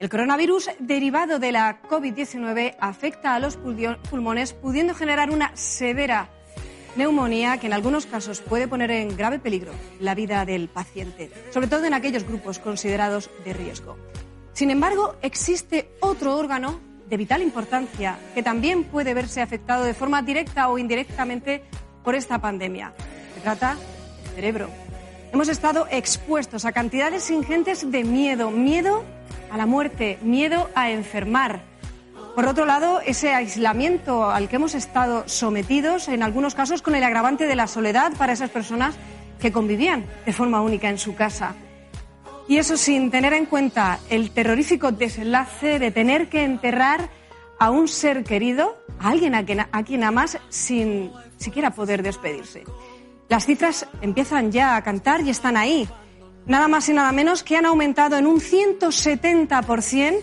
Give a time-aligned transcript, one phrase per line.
[0.00, 6.28] El coronavirus derivado de la COVID-19 afecta a los pulmones, pudiendo generar una severa
[6.94, 11.66] neumonía que en algunos casos puede poner en grave peligro la vida del paciente, sobre
[11.66, 13.96] todo en aquellos grupos considerados de riesgo.
[14.52, 16.78] Sin embargo, existe otro órgano
[17.08, 21.64] de vital importancia que también puede verse afectado de forma directa o indirectamente
[22.04, 22.92] por esta pandemia.
[23.34, 23.76] Se trata
[24.22, 24.70] del cerebro.
[25.32, 29.04] Hemos estado expuestos a cantidades ingentes de miedo, miedo
[29.50, 31.62] a la muerte, miedo a enfermar.
[32.34, 37.02] Por otro lado, ese aislamiento al que hemos estado sometidos, en algunos casos con el
[37.02, 38.94] agravante de la soledad para esas personas
[39.40, 41.54] que convivían de forma única en su casa.
[42.46, 47.10] Y eso sin tener en cuenta el terrorífico desenlace de tener que enterrar
[47.58, 52.64] a un ser querido, a alguien a quien, a quien amas, sin siquiera poder despedirse.
[53.28, 55.88] Las cifras empiezan ya a cantar y están ahí
[56.48, 60.22] nada más y nada menos que han aumentado en un 170%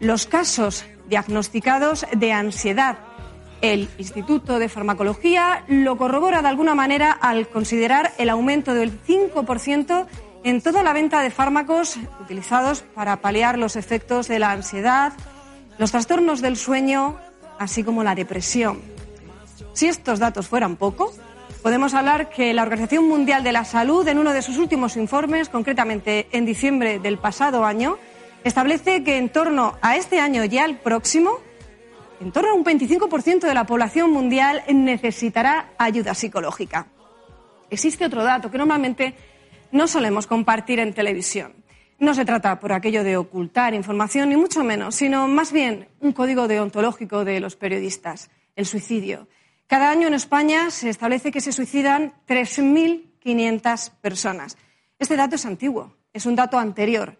[0.00, 2.98] los casos diagnosticados de ansiedad.
[3.60, 10.06] El Instituto de Farmacología lo corrobora de alguna manera al considerar el aumento del 5%
[10.42, 15.12] en toda la venta de fármacos utilizados para paliar los efectos de la ansiedad,
[15.78, 17.16] los trastornos del sueño,
[17.60, 18.80] así como la depresión.
[19.74, 21.12] Si estos datos fueran poco,
[21.62, 25.48] podemos hablar que la Organización Mundial de la Salud, en uno de sus últimos informes,
[25.48, 27.98] concretamente en diciembre del pasado año,
[28.42, 31.38] establece que en torno a este año y al próximo,
[32.20, 36.88] en torno a un 25% de la población mundial necesitará ayuda psicológica.
[37.70, 39.14] Existe otro dato que normalmente
[39.70, 41.54] no solemos compartir en televisión.
[41.98, 46.12] No se trata por aquello de ocultar información, ni mucho menos, sino más bien un
[46.12, 49.28] código deontológico de los periodistas, el suicidio.
[49.72, 54.58] Cada año en España se establece que se suicidan 3.500 personas.
[54.98, 57.16] Este dato es antiguo, es un dato anterior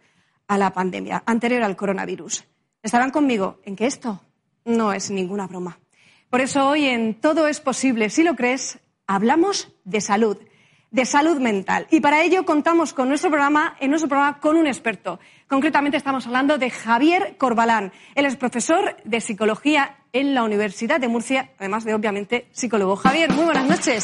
[0.49, 2.45] a la pandemia, anterior al coronavirus.
[2.83, 4.21] Estarán conmigo en que esto
[4.67, 5.81] no es ninguna broma.
[6.29, 10.37] Por eso hoy en Todo es posible, si lo crees, hablamos de salud
[10.93, 11.87] de salud mental.
[11.91, 15.19] Y para ello contamos con nuestro programa, en nuestro programa con un experto.
[15.53, 17.93] Concretamente estamos hablando de Javier Corbalán.
[18.15, 22.97] Él es profesor de psicología en la Universidad de Murcia, además de obviamente psicólogo.
[22.97, 24.03] Javier, muy buenas noches.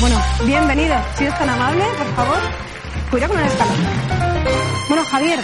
[0.00, 0.16] Bueno,
[0.46, 0.94] bienvenido.
[1.18, 2.38] Si es tan amable, por favor,
[3.10, 3.76] cuidado con el escalón.
[4.88, 5.40] Bueno, Javier,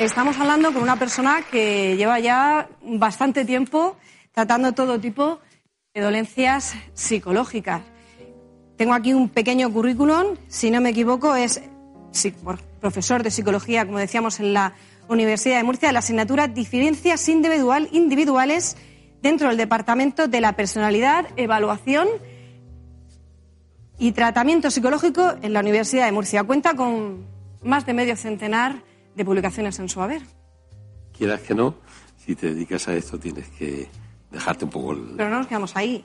[0.00, 3.96] estamos hablando con una persona que lleva ya bastante tiempo
[4.32, 5.38] tratando todo tipo
[5.94, 7.82] de dolencias psicológicas.
[8.76, 11.62] Tengo aquí un pequeño currículum, si no me equivoco, es
[12.86, 14.72] profesor de psicología, como decíamos, en la
[15.08, 18.76] Universidad de Murcia, de la asignatura Diferencias individual, Individuales
[19.20, 22.06] dentro del Departamento de la Personalidad, Evaluación
[23.98, 26.44] y Tratamiento Psicológico en la Universidad de Murcia.
[26.44, 27.26] Cuenta con
[27.64, 28.84] más de medio centenar
[29.16, 30.22] de publicaciones en su haber.
[31.18, 31.74] Quieras que no,
[32.24, 33.88] si te dedicas a esto tienes que
[34.30, 35.14] dejarte un poco el...
[35.16, 36.04] Pero no nos quedamos ahí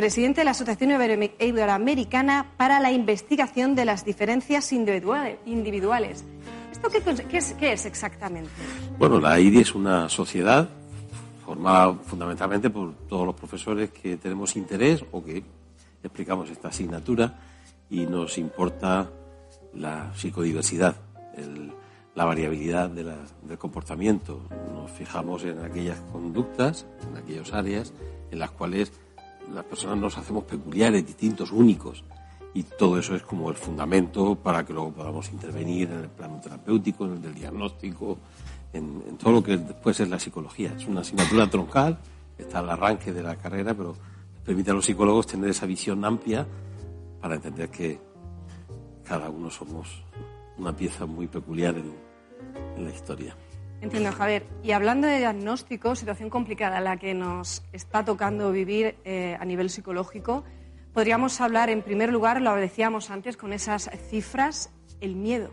[0.00, 0.92] presidente de la Asociación
[1.38, 6.24] Iberoamericana para la Investigación de las Diferencias Individuales.
[6.72, 6.88] ¿Esto
[7.28, 8.50] qué, es, exactamente?
[8.98, 10.70] Bueno, la IDI es una sociedad
[11.44, 15.44] formada fundamentalmente por todos los profesores que tenemos interés o que
[16.02, 17.38] explicamos esta asignatura
[17.90, 19.10] y nos importa
[19.74, 20.96] la psicodiversidad,
[22.14, 24.48] la variabilidad del comportamiento.
[24.72, 27.92] Nos fijamos en aquellas conductas, en aquellas áreas
[28.30, 28.92] en las cuales
[29.52, 32.04] las personas nos hacemos peculiares, distintos, únicos.
[32.52, 36.40] Y todo eso es como el fundamento para que luego podamos intervenir en el plano
[36.40, 38.18] terapéutico, en el del diagnóstico,
[38.72, 40.74] en, todo lo que después es la psicología.
[40.76, 41.98] Es una asignatura troncal,
[42.36, 43.94] está al arranque de la carrera, pero
[44.44, 46.46] permite a los psicólogos tener esa visión amplia
[47.20, 48.00] para entender que
[49.04, 50.02] cada uno somos
[50.58, 53.36] una pieza muy peculiar en la historia.
[53.80, 54.46] Entiendo, Javier.
[54.62, 59.70] Y hablando de diagnóstico, situación complicada la que nos está tocando vivir eh, a nivel
[59.70, 60.44] psicológico,
[60.92, 65.50] podríamos hablar, en primer lugar, lo decíamos antes, con esas cifras, el miedo.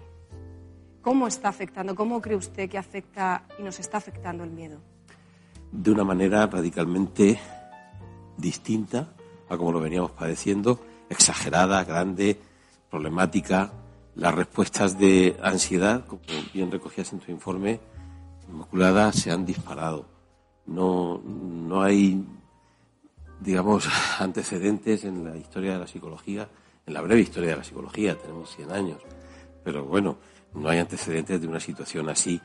[1.02, 1.96] ¿Cómo está afectando?
[1.96, 4.82] ¿Cómo cree usted que afecta y nos está afectando el miedo?
[5.72, 7.40] De una manera radicalmente
[8.36, 9.08] distinta
[9.48, 12.38] a como lo veníamos padeciendo, exagerada, grande,
[12.90, 13.72] problemática.
[14.16, 16.22] Las respuestas de ansiedad, como
[16.54, 17.80] bien recogías en tu informe,
[18.50, 20.06] Inmaculada se han disparado.
[20.66, 22.26] no, no hay,
[23.40, 23.88] digamos,
[24.20, 26.50] antecedentes en la historia de la psicología,
[26.86, 29.02] en la breve historia de la psicología, tenemos 100 años,
[29.64, 30.18] pero bueno,
[30.54, 32.40] no hay antecedentes de una situación así.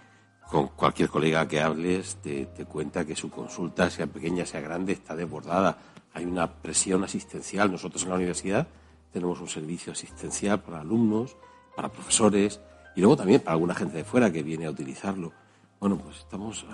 [0.50, 4.92] Con cualquier colega que hables te, te cuenta que su consulta, sea pequeña, sea grande,
[4.92, 5.78] está desbordada.
[6.12, 7.72] Hay una presión asistencial.
[7.72, 8.66] Nosotros en la universidad
[9.12, 11.36] tenemos un servicio asistencial para alumnos,
[11.74, 12.60] para profesores
[12.94, 15.32] y luego también para alguna gente de fuera que viene a utilizarlo.
[15.82, 16.64] Bueno, pues estamos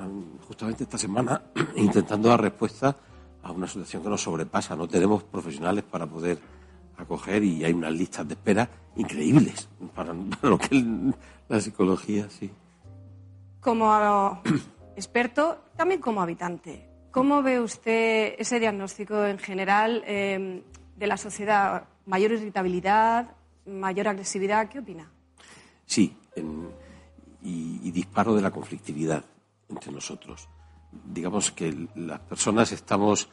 [0.46, 1.40] justamente esta semana
[1.76, 2.94] intentando dar respuesta
[3.42, 4.76] a una situación que nos sobrepasa.
[4.76, 6.38] No tenemos profesionales para poder
[6.98, 10.12] acoger y hay unas listas de espera increíbles para,
[10.42, 10.84] lo que es
[11.48, 12.50] la psicología, sí.
[13.62, 14.42] Como
[14.94, 20.62] experto, también como habitante, ¿cómo ve usted ese diagnóstico en general eh,
[20.96, 21.84] de la sociedad?
[22.04, 23.34] ¿Mayor irritabilidad,
[23.64, 24.68] mayor agresividad?
[24.68, 25.10] ¿Qué opina?
[25.86, 26.14] Sí,
[27.42, 29.24] y, disparo de la conflictividad
[29.68, 30.48] entre nosotros.
[31.12, 33.28] Digamos que las personas estamos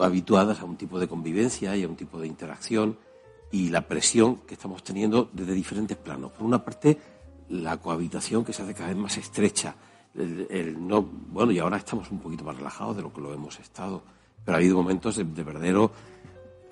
[0.00, 2.98] habituadas a un tipo de convivencia y a un tipo de interacción
[3.50, 6.32] y la presión que estamos teniendo desde diferentes planos.
[6.32, 6.98] Por una parte,
[7.50, 9.74] la cohabitación que se hace cada vez más estrecha.
[10.14, 13.58] El, no, bueno, y ahora estamos un poquito más relajados de lo que lo hemos
[13.60, 14.02] estado,
[14.44, 15.92] pero ha habido momentos de, de verdadero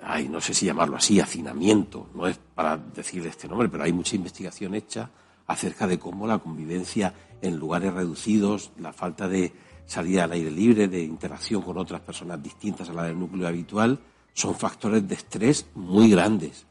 [0.03, 3.93] hay, no sé si llamarlo así, hacinamiento, no es para decir este nombre, pero hay
[3.93, 5.09] mucha investigación hecha
[5.51, 9.51] acerca de cómo la convivencia en lugares reducidos, la falta de
[9.85, 13.99] salida al aire libre, de interacción con otras personas distintas a la del núcleo habitual,
[14.33, 16.65] son factores de estrés muy grandes.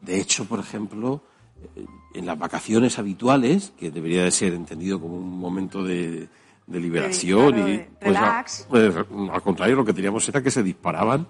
[0.00, 1.22] De hecho, por ejemplo,
[1.76, 6.28] eh, en las vacaciones habituales, que debería de ser entendido como un momento de,
[6.66, 8.66] liberación y pues, relax.
[8.68, 11.26] Pues, al contrario, lo que teníamos era que se disparaban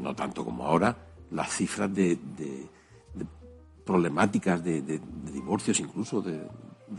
[0.00, 0.96] no tanto como ahora,
[1.30, 2.18] las cifras de,
[3.86, 5.00] problemáticas, de,
[5.32, 6.20] divorcios incluso.
[6.20, 6.42] De,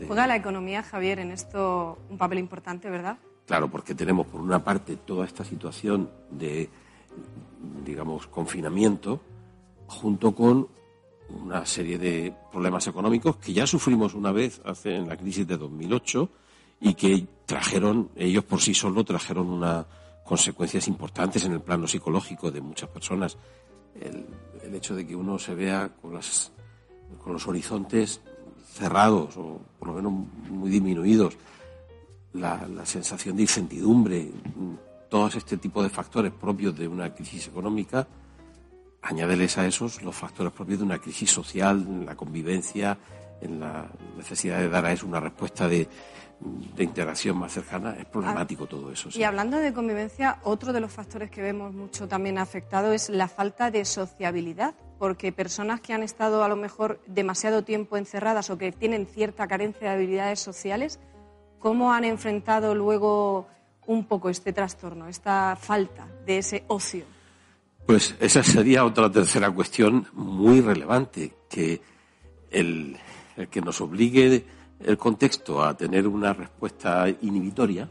[0.06, 3.18] Juega la economía, Javier, en esto un papel importante, ¿verdad?
[3.46, 6.68] Claro, porque tenemos por una parte toda esta situación de,
[7.84, 9.20] digamos, confinamiento,
[9.86, 10.68] junto con
[11.28, 15.56] una serie de problemas económicos que ya sufrimos una vez hace en la crisis de
[15.56, 16.28] 2008
[16.80, 19.86] y que trajeron, ellos por sí solos trajeron una,
[20.28, 23.38] consecuencias importantes en el plano psicológico de muchas personas.
[23.98, 24.26] El,
[24.74, 26.52] hecho de que uno se vea con, las,
[27.22, 28.20] con los horizontes
[28.72, 30.12] cerrados o por lo menos
[30.50, 31.36] muy disminuidos,
[32.34, 34.30] la, la sensación de incertidumbre,
[35.08, 38.06] todos este tipo de factores propios de una crisis económica,
[39.02, 42.98] añádeles a esos los factores propios de una crisis social, en la convivencia,
[43.40, 45.88] en la necesidad de dar a eso una respuesta de,
[46.40, 49.08] de integración más cercana, es problemático ah, todo eso.
[49.14, 53.28] Y hablando de convivencia, otro de los factores que vemos mucho también afectado es la
[53.28, 58.58] falta de sociabilidad, porque personas que han estado a lo mejor demasiado tiempo encerradas o
[58.58, 60.98] que tienen cierta carencia de habilidades sociales,
[61.58, 63.46] ¿cómo han enfrentado luego
[63.86, 67.04] un poco este trastorno, esta falta de ese ocio?
[67.86, 71.80] Pues esa sería otra tercera cuestión muy relevante, que
[72.50, 72.98] el,
[73.50, 74.44] que nos obligue
[74.80, 77.88] el contexto a tener una respuesta inhibitoria,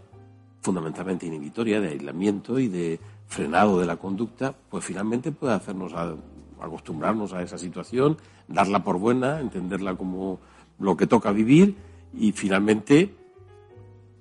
[0.62, 5.94] fundamentalmente inhibitoria, de aislamiento y de frenado de la conducta, pues finalmente puede hacernos
[6.62, 8.18] acostumbrarnos a esa situación,
[8.48, 10.40] darla por buena, entenderla como
[10.80, 11.76] lo que toca vivir
[12.14, 13.14] y finalmente,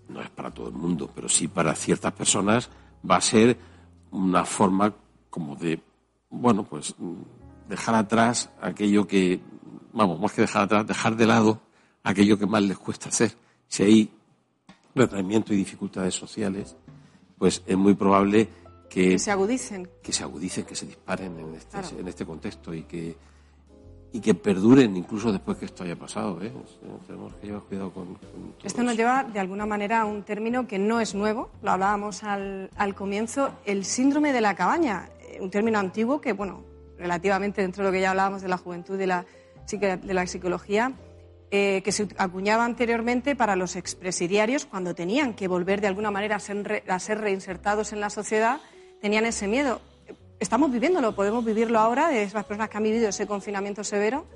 [0.08, 2.70] no es para todo el mundo, pero sí para ciertas personas,
[3.08, 3.56] va a ser
[4.10, 4.92] una forma
[5.30, 5.80] como de,
[6.30, 6.94] bueno, pues
[7.68, 9.40] dejar atrás aquello que,
[9.92, 11.60] vamos, más que dejar atrás, dejar de lado
[12.02, 13.32] aquello que más les cuesta hacer.
[13.68, 14.10] Si hay
[14.94, 16.76] retraimiento y dificultades sociales,
[17.38, 18.48] pues es muy probable
[18.88, 19.88] que, que se agudicen.
[20.02, 23.16] Que se agudicen, que se disparen en este, en este contexto y que,
[24.12, 26.42] y que perduren incluso después que esto haya pasado.
[26.42, 26.52] ¿eh?
[27.06, 28.18] Tenemos que llevar cuidado con,
[28.62, 32.22] Esto nos lleva de alguna manera a un término que no es nuevo, lo hablábamos
[32.22, 36.64] al, al comienzo, el síndrome de la cabaña, eh, un término antiguo que, bueno,
[36.98, 39.26] relativamente dentro de lo que ya hablábamos de la juventud de la,
[39.70, 40.92] de la psicología,
[41.50, 46.36] eh, que se acuñaba anteriormente para los expresidiarios cuando tenían que volver de alguna manera
[46.36, 48.60] a ser, reinsertados en la sociedad,
[49.06, 49.80] tenían ese miedo.
[50.40, 54.26] Estamos viviéndolo, podemos vivirlo ahora, de esas personas que han vivido ese confinamiento severo.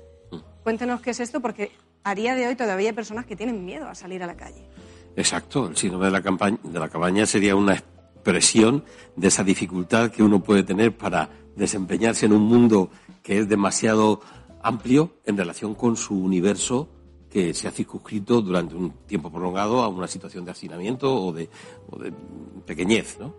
[0.63, 1.73] Cuéntenos qué es esto, porque
[2.05, 4.65] a día de hoy todavía hay personas que tienen miedo a salir a la calle.
[5.17, 8.85] Exacto, el síndrome de la, de la cabaña sería una expresión
[9.17, 12.89] de esa dificultad que uno puede tener para desempeñarse en un mundo
[13.21, 14.21] que es demasiado
[14.63, 16.87] amplio en relación con su universo
[17.29, 21.49] que se ha circunscrito durante un tiempo prolongado a una situación de hacinamiento o de,
[22.65, 23.17] pequeñez.
[23.19, 23.33] ¿no?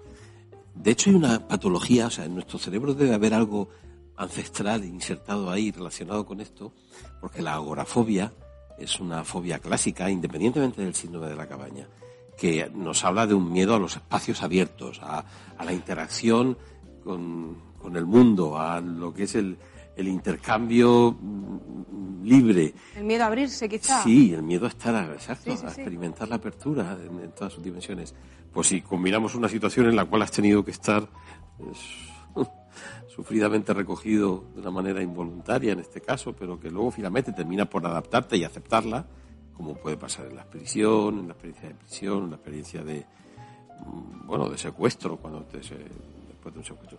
[0.75, 3.69] De hecho, hay una patología, o sea, en nuestro cerebro debe haber algo
[4.17, 6.73] ancestral insertado ahí relacionado con esto,
[7.21, 8.33] porque la agorafobia
[8.79, 11.88] es una fobia clásica, independientemente del síndrome de la cabaña.
[12.37, 15.25] que nos habla de un miedo a los espacios abiertos, a,
[15.62, 16.57] la interacción
[17.05, 17.57] con,
[17.95, 19.59] el mundo, a lo que es el,
[20.08, 22.75] intercambio mm, libre.
[22.96, 24.02] El miedo a abrirse, quizá.
[24.02, 28.14] Sí, el miedo a estar, exacto, a experimentar la apertura en, todas sus dimensiones.
[28.52, 31.06] Pues si combinamos una situación en la cual has tenido que estar
[31.58, 31.78] pues,
[33.14, 37.84] sufridamente recogido de una manera involuntaria en este caso, pero que luego finalmente termina por
[37.87, 39.06] adaptarte y aceptarla,
[39.54, 43.06] como puede pasar en la prisión, en la experiencia de prisión, en la experiencia de,
[43.87, 46.99] mm, bueno, de secuestro, cuando te, después de un secuestro.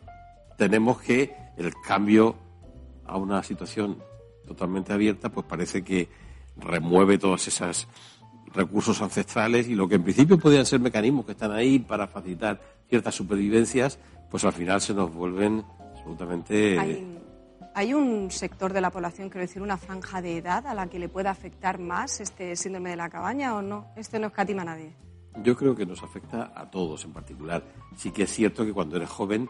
[0.57, 2.35] Tenemos que el cambio
[3.05, 3.97] a una situación
[4.45, 6.09] totalmente abierta, pues parece que
[6.57, 7.87] remueve todos esos
[8.53, 12.61] recursos ancestrales y lo que en principio podían ser mecanismos que están ahí para facilitar
[12.87, 16.79] ciertas supervivencias, pues al final se nos vuelven absolutamente.
[17.75, 20.99] Hay, un sector de la población, quiero decir, una franja de edad a la que
[20.99, 23.87] le pueda afectar más este síndrome de la cabaña o no?
[23.95, 24.93] Este no escatima a nadie.
[25.41, 27.63] Yo creo que nos afecta a todos en particular.
[27.95, 29.49] Sí que es cierto que cuando eres joven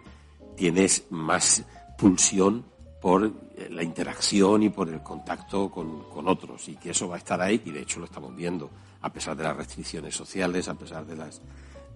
[0.55, 1.65] tienes más
[1.97, 2.63] pulsión
[3.03, 3.29] por
[3.69, 7.41] la interacción y por el contacto con, con, otros y que eso va a estar
[7.41, 8.69] ahí y de hecho lo estamos viendo
[9.01, 11.41] a pesar de las restricciones sociales, a pesar de las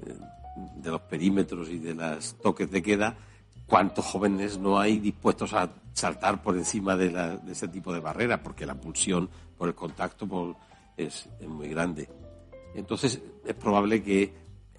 [0.05, 0.13] eh,
[0.75, 3.15] de los perímetros y de los toques de queda,
[3.65, 7.99] cuántos jóvenes no hay dispuestos a saltar por encima de, la, de ese tipo de
[7.99, 10.57] barreras, porque la pulsión por el contacto
[10.95, 12.09] es, muy grande.
[12.75, 14.33] Entonces, es probable que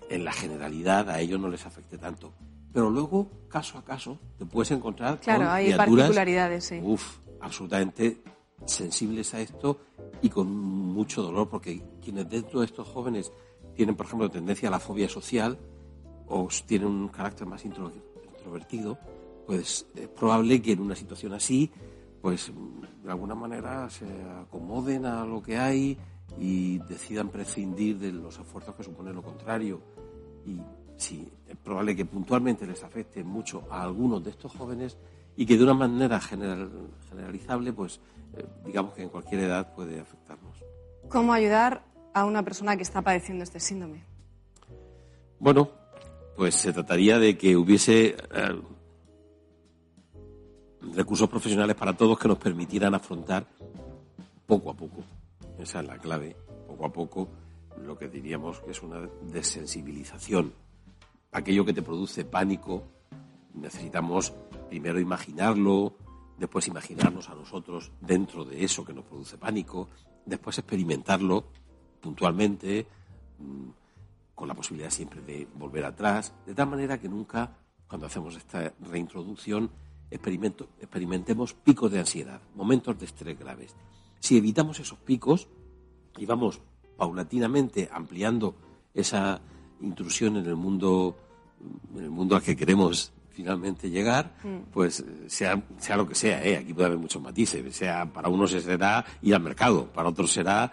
[0.09, 2.33] en la generalidad a ellos no les afecte tanto.
[2.73, 6.81] Pero luego, caso a caso, te puedes encontrar claro, con hay particularidades, sí.
[6.83, 8.23] uf, absolutamente
[8.67, 9.79] sensibles a esto
[10.21, 13.33] y con mucho dolor, porque quienes dentro de estos jóvenes
[13.75, 15.59] tienen, por ejemplo, tendencia a la fobia social
[16.27, 18.05] o tienen un carácter más introvertido,
[18.37, 18.99] introvertido,
[19.47, 21.71] pues es probable que en una situación así,
[22.21, 22.53] pues
[23.03, 24.07] de alguna manera se
[24.43, 25.97] acomoden a lo que hay
[26.39, 29.81] y decidan prescindir de los esfuerzos que supone lo contrario.
[30.45, 30.61] Y
[30.99, 34.99] sí, es probable que puntualmente les afecte mucho a algunos de estos jóvenes
[35.37, 38.01] y que de una manera generalizable, pues
[38.37, 40.57] eh, digamos que en cualquier edad puede afectarnos.
[41.09, 44.03] ¿Cómo ayudar a una persona que está padeciendo este síndrome?
[45.39, 45.71] Bueno,
[46.37, 48.61] pues se trataría de que hubiese eh,
[50.95, 53.47] recursos profesionales para todos que nos permitieran afrontar
[54.47, 55.05] poco a poco,
[55.59, 56.35] esa es la clave,
[56.67, 57.29] poco a poco,
[57.85, 60.53] lo que diríamos que es una desensibilización.
[61.33, 62.85] Aquello que te produce pánico,
[63.55, 64.33] necesitamos
[64.69, 65.95] primero imaginarlo,
[66.39, 69.89] después imaginarnos a nosotros dentro de eso que nos produce pánico,
[70.25, 71.45] después experimentarlo
[72.01, 72.87] puntualmente,
[73.39, 73.69] mm,
[74.35, 77.59] con la posibilidad siempre de volver atrás, de tal manera que nunca,
[77.89, 79.71] cuando hacemos esta reintroducción,
[80.11, 83.75] experimentemos picos de ansiedad, momentos de estrés graves.
[84.21, 85.49] Si evitamos esos picos
[86.17, 86.61] y vamos
[86.97, 88.55] paulatinamente ampliando
[88.95, 89.41] esa
[89.81, 91.17] intrusión en el mundo,
[91.97, 94.73] en el mundo al que queremos finalmente llegar, mm.
[94.73, 96.57] pues sea, sea lo que sea, ¿eh?
[96.57, 100.73] aquí puede haber muchos matices, sea para unos será ir al mercado, para otros será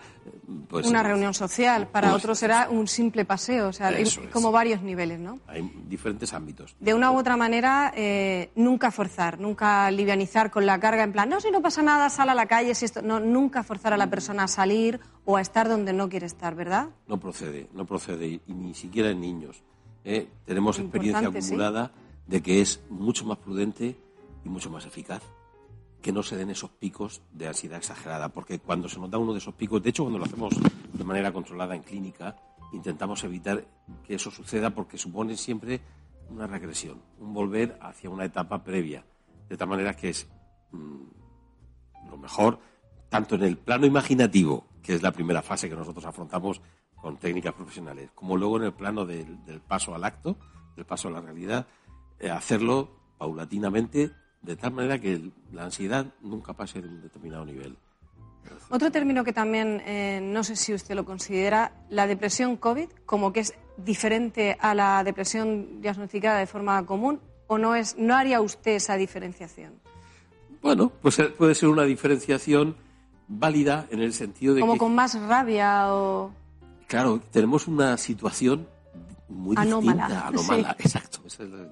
[0.67, 4.03] pues, una reunión social, para pues, otros será un simple paseo, o sea, hay
[4.33, 5.37] como varios niveles, ¿no?
[5.45, 6.75] Hay diferentes ámbitos.
[6.79, 11.29] De una u otra manera, eh, nunca forzar, nunca livianizar con la carga en plan,
[11.29, 13.97] no, si no pasa nada, sal a la calle, si esto, no, nunca forzar a
[13.97, 16.87] la persona a salir o a estar donde no quiere estar, ¿verdad?
[17.07, 19.61] No procede, no procede, y ni siquiera en niños.
[20.05, 20.27] ¿eh?
[20.45, 21.91] Tenemos experiencia acumulada
[22.27, 23.97] de que es mucho más prudente
[24.43, 25.21] y mucho más eficaz
[26.05, 29.31] que no se den esos picos de ansiedad exagerada, porque cuando se nos da uno
[29.31, 30.53] de esos picos, de hecho cuando lo hacemos
[30.93, 32.35] de manera controlada en clínica,
[32.73, 33.65] intentamos evitar
[34.05, 35.81] que eso suceda porque supone siempre
[36.29, 39.03] una regresión, un volver hacia una etapa previa,
[39.49, 40.27] de tal manera que es
[40.71, 42.59] mm, lo mejor,
[43.09, 46.61] tanto en el plano imaginativo, que es la primera fase que nosotros afrontamos
[46.95, 50.37] con técnicas profesionales, como luego en el plano del, del paso al acto,
[50.75, 51.65] del paso a la realidad,
[52.31, 57.77] hacerlo paulatinamente de tal manera que la ansiedad nunca pase de un determinado nivel.
[58.69, 63.33] Otro término que también, eh, no sé si usted lo considera, la depresión COVID, como
[63.33, 68.41] que es diferente a la depresión diagnosticada de forma común, o no, es, no haría
[68.41, 69.73] usted esa diferenciación?
[70.61, 72.75] Bueno, pues eh, puede ser una diferenciación
[73.27, 76.31] válida en el sentido de como con más rabia o...
[76.87, 78.67] Claro, tenemos una situación
[79.29, 81.67] muy anómala, distinta, anómala, exacto, esa es la,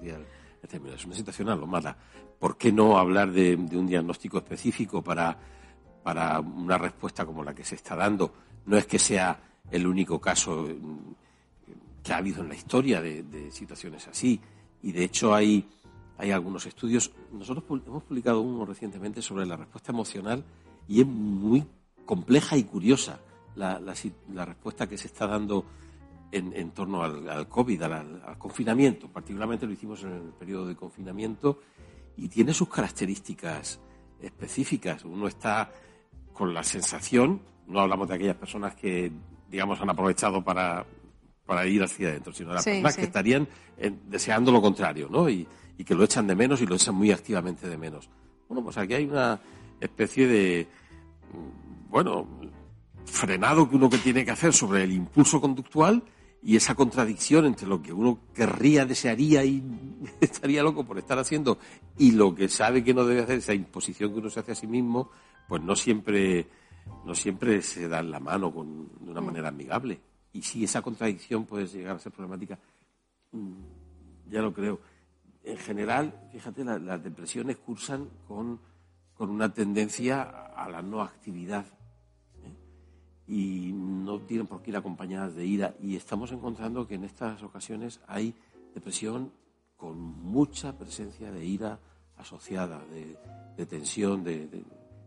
[0.94, 1.96] es una situación anómala.
[2.38, 5.36] ¿Por qué no hablar de, un diagnóstico específico para,
[6.02, 8.32] para una respuesta como la que se está dando?
[8.66, 9.38] No es que sea
[9.70, 14.40] el único caso mm, que ha habido en la historia de, situaciones así.
[14.82, 15.68] Y de hecho hay,
[16.18, 17.10] hay algunos estudios.
[17.32, 20.44] Nosotros hemos publicado uno recientemente sobre la respuesta emocional
[20.88, 21.64] y es muy
[22.04, 23.20] compleja y curiosa
[23.54, 25.64] la, la respuesta que se está dando
[26.34, 29.08] en, torno al, COVID, al, confinamiento.
[29.08, 31.60] Particularmente lo hicimos en el periodo de confinamiento
[32.16, 33.80] y tiene sus características
[34.20, 35.04] específicas.
[35.04, 35.70] Uno está
[36.32, 39.12] con la sensación, no hablamos de aquellas personas que,
[39.48, 40.84] digamos, han aprovechado para,
[41.46, 43.48] para ir hacia adentro, sino de las personas que estarían
[43.78, 45.28] eh, deseando lo contrario, ¿no?
[45.28, 45.46] Y,
[45.78, 48.08] y que lo echan de menos y lo echan muy activamente de menos.
[48.48, 49.40] Bueno, pues aquí hay una
[49.80, 50.66] especie de,
[51.32, 52.26] mm, bueno,
[53.04, 56.02] frenado que uno que tiene que hacer sobre el impulso conductual
[56.44, 59.62] y esa contradicción entre lo que uno querría, desearía y
[60.20, 61.58] estaría loco por estar haciendo
[61.96, 64.54] y lo que sabe que no debe hacer, esa imposición que uno se hace a
[64.54, 65.10] sí mismo,
[65.48, 66.46] pues no siempre,
[67.06, 69.24] no siempre se da en la mano con, de una mm.
[69.24, 69.98] manera amigable.
[70.34, 72.58] Y si esa contradicción puede llegar a ser problemática,
[73.32, 73.54] mm,
[74.28, 74.80] ya lo creo.
[75.44, 78.60] En general, fíjate, las depresiones cursan con,
[79.14, 81.64] con una tendencia a la no actividad
[83.26, 85.74] y no tienen por qué ir acompañadas de ira.
[85.80, 88.34] Y estamos encontrando que en estas ocasiones hay
[88.74, 89.32] depresión
[89.76, 91.78] con mucha presencia de ira
[92.16, 92.82] asociada,
[93.56, 94.64] de, tensión, de,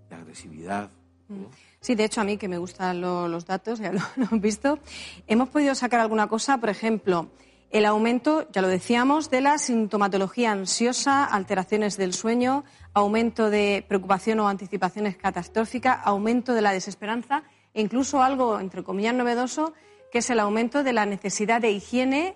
[0.10, 0.90] agresividad.
[1.28, 1.46] Mm.
[1.80, 4.80] Sí, de hecho a mí que me gustan los datos, ya lo, hemos visto,
[5.28, 7.30] hemos podido sacar alguna cosa, por ejemplo,
[7.70, 14.40] el aumento, ya lo decíamos, de la sintomatología ansiosa, alteraciones del sueño, aumento de preocupación
[14.40, 17.44] o anticipaciones catastróficas, aumento de la desesperanza
[17.82, 19.74] incluso algo, entre comillas, novedoso,
[20.12, 22.36] que es el aumento de la necesidad de higiene,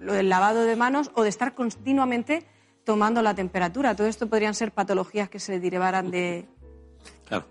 [0.00, 2.46] el lavado de manos o de estar continuamente
[2.84, 3.94] tomando la temperatura.
[3.94, 6.48] Todo esto podrían ser patologías que se derivaran de...
[7.26, 7.46] Claro,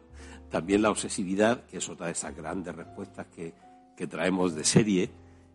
[0.50, 3.54] también la obsesividad, que es otra de esas grandes respuestas que,
[4.08, 5.10] traemos de serie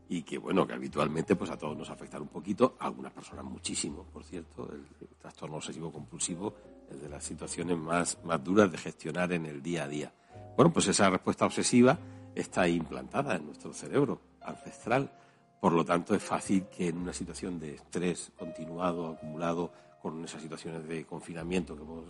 [0.08, 3.44] y que, bueno, que habitualmente pues a todos nos afecta un poquito, a algunas personas
[3.44, 4.68] muchísimo, por cierto.
[4.72, 4.84] El,
[5.22, 6.52] trastorno obsesivo compulsivo
[6.90, 10.12] es de las situaciones más duras de gestionar en el día a día.
[10.56, 11.99] Bueno, pues esa respuesta obsesiva
[12.35, 15.11] está implantada en nuestro cerebro ancestral.
[15.61, 20.42] Por lo tanto, es fácil que en una situación de estrés continuado, acumulado, con esas
[20.42, 22.05] situaciones de confinamiento que hemos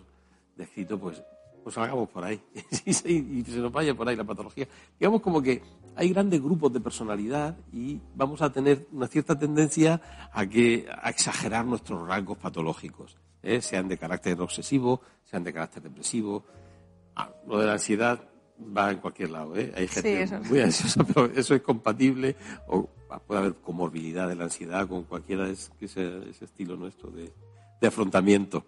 [0.56, 1.22] descrito, pues,
[1.62, 2.42] pues salgamos por ahí
[2.86, 2.92] y
[3.44, 4.66] se nos vaya por ahí la patología.
[4.98, 5.62] Digamos como que
[5.94, 10.00] hay grandes grupos de personalidad y vamos a tener una cierta tendencia
[10.32, 13.60] a, que, a exagerar nuestros rasgos patológicos, ¿eh?
[13.60, 16.44] sean de carácter obsesivo, sean de carácter depresivo.
[17.14, 18.31] Ah, lo de la ansiedad
[18.76, 19.56] va en cualquier lado.
[19.56, 19.72] ¿eh?
[19.76, 22.36] Hay gente muy ansiosa, pero eso es compatible
[22.68, 22.88] o
[23.26, 27.32] puede haber comorbilidad de la ansiedad con cualquiera de ese, ese estilo nuestro de,
[27.86, 28.64] afrontamiento.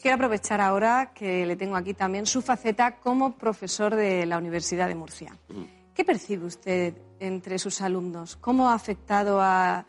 [0.00, 4.88] Quiero aprovechar ahora que le tengo aquí también su faceta como profesor de la Universidad
[4.88, 5.36] de Murcia.
[5.48, 5.62] Mm.
[5.94, 8.36] ¿Qué percibe usted entre sus alumnos?
[8.36, 9.86] ¿Cómo ha afectado a,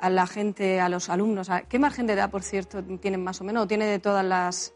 [0.00, 1.48] a la gente, a los alumnos?
[1.68, 3.64] ¿Qué margen de edad, por cierto, tienen más o menos?
[3.64, 4.74] ¿O tiene de todas las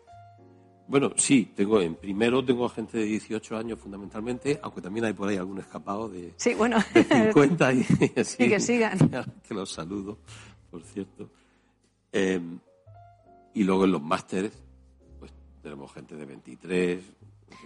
[0.93, 5.27] bueno, sí, tengo en primero tengo gente de 18 años fundamentalmente, aunque también hay por
[5.27, 6.77] ahí algún escapado de, sí, bueno.
[6.93, 7.87] de 50 y
[8.19, 8.47] así.
[8.47, 8.99] que sigan.
[9.49, 10.19] Que los saludo,
[10.71, 11.31] por cierto.
[12.13, 12.59] Em,
[13.55, 14.53] y luego en los másteres,
[15.19, 17.03] pues tenemos gente de 23.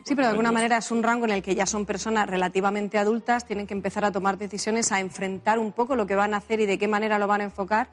[0.05, 2.97] Sí, pero de alguna manera es un rango en el que ya son personas relativamente
[2.97, 6.37] adultas, tienen que empezar a tomar decisiones, a enfrentar un poco lo que van a
[6.37, 7.91] hacer y de qué manera lo van a enfocar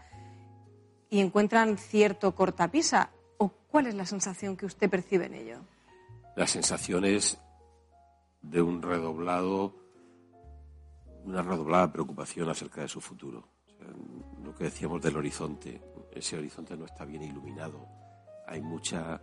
[1.10, 3.10] y encuentran cierto cortapisa
[3.74, 5.58] ¿Cuál es la sensación que usted percibe en ello?
[6.36, 7.39] La sensación es
[8.43, 9.74] de un redoblado,
[11.26, 13.48] una redoblada preocupación acerca de su futuro.
[14.43, 17.88] lo que decíamos del horizonte, ese horizonte no está bien iluminado.
[18.46, 19.19] Hay mucha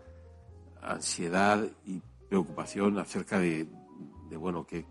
[0.82, 3.68] ansiedad y preocupación acerca de,
[4.36, 4.84] bueno, qué,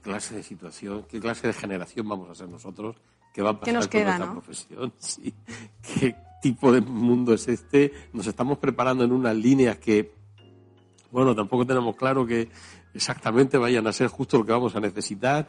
[0.00, 2.96] clase de situación, qué clase de generación vamos a ser nosotros,
[3.34, 5.34] qué va a pasar con nuestra profesión, sí,
[5.82, 7.92] qué, tipo de mundo es este.
[8.12, 10.12] Nos estamos preparando en unas líneas que,
[11.10, 12.50] bueno, tampoco tenemos claro que
[12.92, 15.48] exactamente vayan a ser justo lo que vamos a necesitar.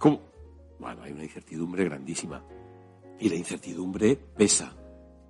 [0.00, 2.42] Bueno, hay una incertidumbre grandísima.
[3.20, 4.72] Y la incertidumbre pesa,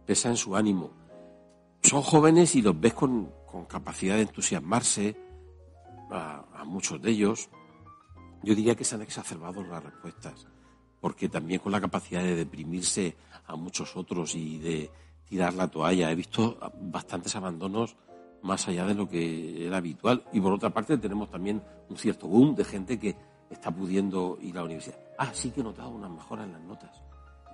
[0.06, 0.92] pesa en su ánimo.
[1.82, 3.32] Son jóvenes y los ves con,
[3.68, 5.16] capacidad de entusiasmarse,
[6.10, 7.48] a, a muchos de ellos.
[8.42, 10.46] Yo diría que se han exacerbado las respuestas
[11.02, 14.90] porque también con la capacidad de deprimirse a muchos otros y de
[15.24, 16.10] tirar la toalla.
[16.10, 17.96] He visto bastantes abandonos
[18.42, 20.24] más allá de lo que era habitual.
[20.32, 23.16] Y por otra parte tenemos también un cierto boom de gente que
[23.50, 24.98] está pudiendo ir a la universidad.
[25.18, 27.02] Ah, sí que he notado una mejora en las notas.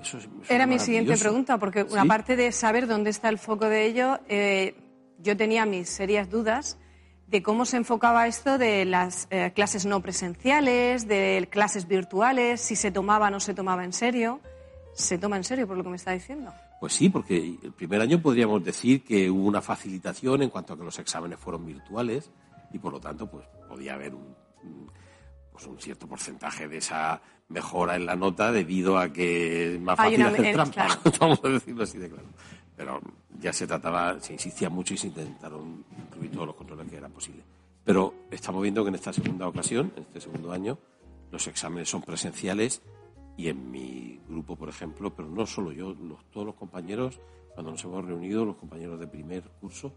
[0.01, 3.69] Eso es, Era mi siguiente pregunta, porque una aparte de saber dónde está el foco
[3.69, 4.77] de ello, eh,
[5.19, 6.79] yo tenía mis serias dudas
[7.27, 12.75] de cómo se enfocaba esto de las eh, clases no presenciales, de clases virtuales, si
[12.75, 14.41] se tomaba o no se tomaba en serio.
[14.99, 16.53] ¿Se toma en serio por lo que me está diciendo?
[16.81, 20.77] Pues sí, porque el primer año podríamos decir que hubo una facilitación en cuanto a
[20.77, 22.33] que los exámenes fueron virtuales
[22.73, 24.35] y por lo tanto pues podía haber un,
[25.53, 29.97] pues un cierto porcentaje de esa mejora en la nota debido a que es más
[29.97, 30.89] fácil hacer trampa,
[31.21, 32.29] vamos a decirlo así de claro.
[32.77, 33.01] Pero
[33.39, 37.09] ya se trataba, se insistía mucho y se intentaron incluir todos los controles que era
[37.09, 37.45] posible.
[37.85, 40.77] Pero estamos viendo que en esta segunda ocasión, en este segundo año,
[41.31, 42.83] los exámenes son presenciales
[43.39, 45.95] y en mi grupo, por ejemplo, pero no solo yo,
[46.33, 47.21] todos los compañeros,
[47.55, 49.93] cuando nos hemos reunido, los compañeros de primer curso,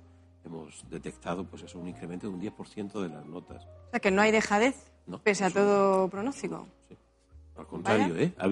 [0.45, 3.65] hemos detectado pues eso, un incremento de un 10% de las notas.
[3.65, 4.91] O sea, que no hay dejadez
[5.23, 6.67] pese a todo pronóstico.
[7.57, 8.31] Al contrario, ¿eh?
[8.37, 8.45] Ha,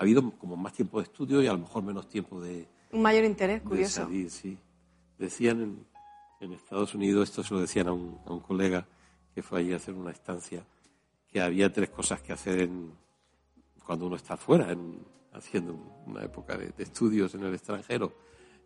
[0.00, 2.66] habido como más tiempo de estudio y a lo mejor menos tiempo de...
[2.90, 4.08] Un mayor interés, curioso.
[4.30, 4.58] sí.
[5.18, 5.86] Decían
[6.40, 8.86] en, Estados Unidos, esto se lo decían a un, colega
[9.34, 10.64] que fue allí a hacer una estancia,
[11.30, 12.68] que había tres cosas que hacer
[13.82, 14.74] cuando uno está fuera,
[15.32, 18.12] haciendo una época de, estudios en el extranjero.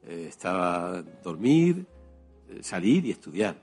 [0.02, 1.87] Eh, estaba dormir,
[2.48, 3.57] eh, salir y estudiar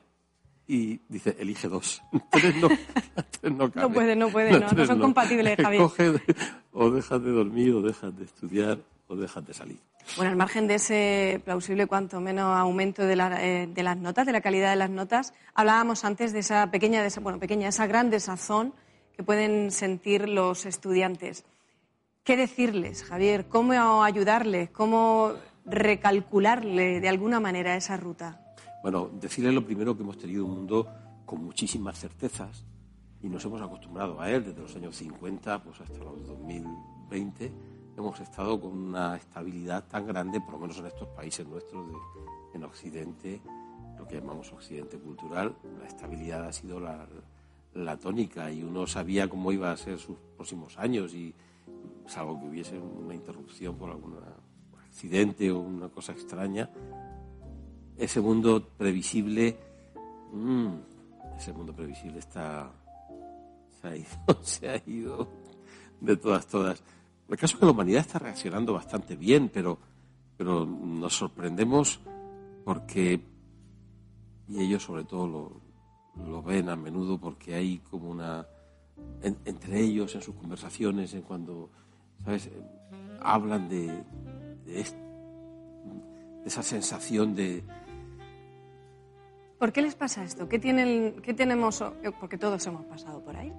[0.68, 2.02] y dice, elige dos.
[2.12, 6.22] no, no, no, puede, no puede, no, son compatibles, Javier.
[6.72, 9.80] o dejas de dormir, o dejas de estudiar, o dejas de salir.
[10.18, 14.26] Bueno, al margen de ese plausible cuanto menos aumento de, la, eh, de, las notas,
[14.26, 17.70] de la calidad de las notas, hablábamos antes de esa pequeña, de esa, bueno, pequeña,
[17.70, 18.74] esa gran desazón
[19.16, 21.46] que pueden sentir los estudiantes.
[22.24, 23.48] ¿Qué decirles, Javier?
[23.48, 24.70] ¿Cómo ayudarles?
[24.70, 25.34] ¿Cómo
[25.66, 28.56] recalcularle de alguna manera esa ruta?
[28.82, 30.88] Bueno, decirle lo primero que hemos tenido un mundo
[31.26, 32.64] con muchísimas certezas
[33.22, 37.52] y nos hemos acostumbrado a él desde los años 50 pues hasta los 2020.
[37.96, 41.86] Hemos estado con una estabilidad tan grande, por lo menos en estos países nuestros,
[42.54, 43.40] en Occidente,
[43.98, 47.08] lo que llamamos Occidente cultural, la estabilidad ha sido la,
[47.76, 51.34] la tónica y uno sabía cómo iba a ser sus próximos años y
[52.08, 54.16] salvo que hubiese una interrupción por algún
[54.88, 56.70] accidente o una cosa extraña,
[57.98, 59.58] ese mundo previsible,
[60.32, 60.74] mm,
[61.38, 62.72] ese mundo previsible está,
[63.82, 64.08] se ha, ido,
[64.44, 65.28] se ha ido
[66.00, 66.84] de todas, todas.
[67.30, 69.80] El caso es que la humanidad está reaccionando bastante bien, pero,
[70.38, 72.00] pero nos sorprendemos
[72.64, 73.20] porque,
[74.50, 75.63] y ellos sobre todo lo,
[76.28, 78.46] lo ven a menudo porque hay como una,
[79.22, 81.70] entre ellos en sus conversaciones, en cuando,
[82.24, 82.50] ¿sabes?
[83.22, 83.88] Hablan de,
[84.66, 84.86] de
[86.46, 87.64] esa sensación de,
[89.64, 90.50] ¿Por qué les pasa esto?
[90.50, 91.82] ¿Qué, tienen, qué tenemos,
[92.20, 93.54] porque todos hemos pasado por ahí?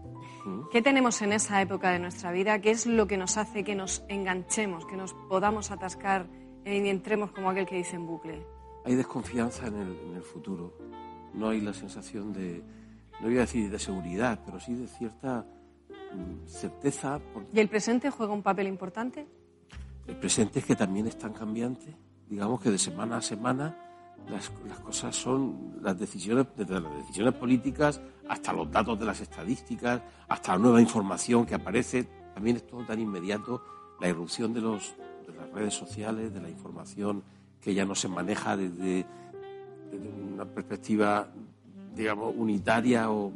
[0.71, 2.59] ¿Qué tenemos en esa época de nuestra vida?
[2.59, 6.27] ¿Qué es lo que nos hace que nos enganchemos, que nos podamos atascar
[6.67, 8.47] y entremos como aquel que dice en bucle?
[8.85, 9.77] Hay desconfianza en
[10.15, 10.75] el, futuro.
[11.35, 12.63] No hay la sensación de,
[13.21, 15.47] no voy a decir de seguridad, pero sí de cierta
[16.13, 17.21] mm, certeza.
[17.53, 19.27] ¿Y el presente juega un papel importante?
[20.07, 21.97] El presente es que también es tan cambiante,
[22.29, 23.77] digamos que de semana a semana
[24.29, 24.51] las,
[24.83, 30.53] cosas son las decisiones, desde las decisiones políticas hasta los datos de las estadísticas, hasta
[30.53, 33.63] la nueva información que aparece, también es todo tan inmediato,
[34.01, 34.95] la irrupción de, los,
[35.27, 37.23] de las redes sociales, de la información
[37.61, 39.07] que ya no se maneja desde,
[40.35, 41.29] una perspectiva,
[41.95, 43.33] digamos, unitaria o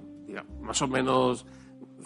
[0.62, 1.46] más o menos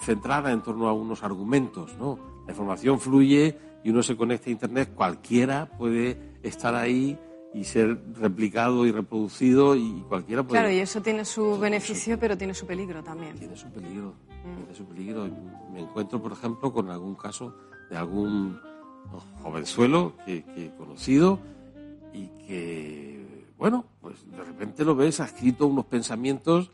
[0.01, 2.19] centrada en torno a unos argumentos, ¿no?
[2.47, 7.19] La información fluye y uno se conecta a Internet, cualquiera puede estar ahí
[7.55, 10.61] y ser replicado y reproducido y cualquiera puede...
[10.61, 13.37] Claro, y eso tiene su beneficio, pero tiene su peligro también.
[13.37, 14.57] Tiene su peligro, mm.
[14.57, 15.29] tiene su peligro.
[15.73, 17.55] Me encuentro, por ejemplo, con algún caso
[17.91, 18.59] de algún
[19.43, 21.39] jovenzuelo que, que he conocido
[22.15, 23.12] y que,
[23.63, 26.73] bueno, pues de repente lo ves, ha escrito unos pensamientos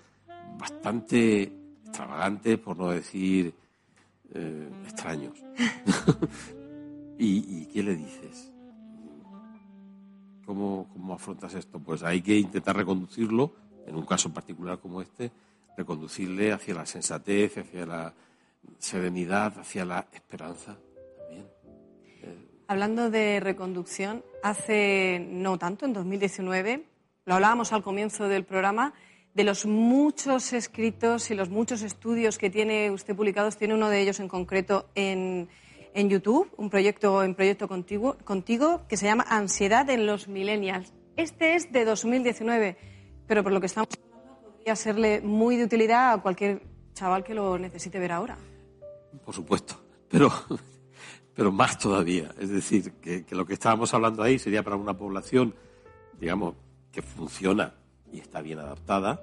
[0.58, 1.42] bastante
[1.84, 3.52] extravagantes, por no decir
[4.32, 5.34] eh, extraños.
[7.18, 8.50] ¿Y, ¿Y qué le dices?
[10.46, 11.78] ¿Cómo, ¿Cómo afrontas esto?
[11.78, 13.52] Pues hay que intentar reconducirlo,
[13.86, 15.30] en un caso particular como este,
[15.76, 18.14] reconducirle hacia la sensatez, hacia la
[18.78, 20.78] serenidad, hacia la esperanza
[21.18, 21.44] también.
[22.66, 26.84] Hablando de reconducción, hace no tanto, en 2019,
[27.24, 28.94] lo hablábamos al comienzo del programa,
[29.34, 34.00] de los muchos escritos y los muchos estudios que tiene usted publicados, tiene uno de
[34.00, 35.48] ellos en concreto en
[35.94, 40.92] en YouTube, un proyecto en proyecto contigo, contigo que se llama Ansiedad en los Millennials.
[41.16, 42.76] Este es de 2019,
[43.26, 46.62] pero por lo que estamos hablando podría serle muy de utilidad a cualquier
[46.94, 48.38] chaval que lo necesite ver ahora.
[49.24, 50.30] Por supuesto, pero,
[51.38, 52.34] pero más todavía.
[52.36, 55.54] Es decir, que, lo que estábamos hablando ahí sería para una población,
[56.18, 56.56] digamos,
[56.90, 57.74] que funciona
[58.12, 59.22] y está bien adaptada,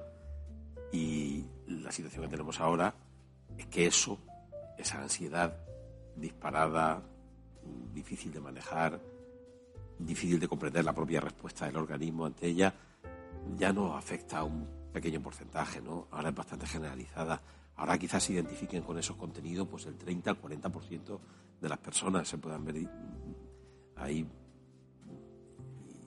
[0.94, 2.96] y la situación que tenemos ahora
[3.58, 4.18] es que eso,
[4.78, 5.58] esa ansiedad,
[6.16, 7.04] disparada,
[7.94, 8.98] difícil de manejar,
[10.00, 12.74] difícil de comprender la propia respuesta del organismo ante ella,
[13.58, 16.08] ya no afecta a un pequeño porcentaje, ¿no?
[16.12, 17.42] Ahora es bastante generalizada.
[17.76, 21.20] Ahora quizás se identifiquen con esos contenidos pues el 30 al 40%
[21.66, 22.76] de las personas se puedan ver
[23.96, 24.24] ahí.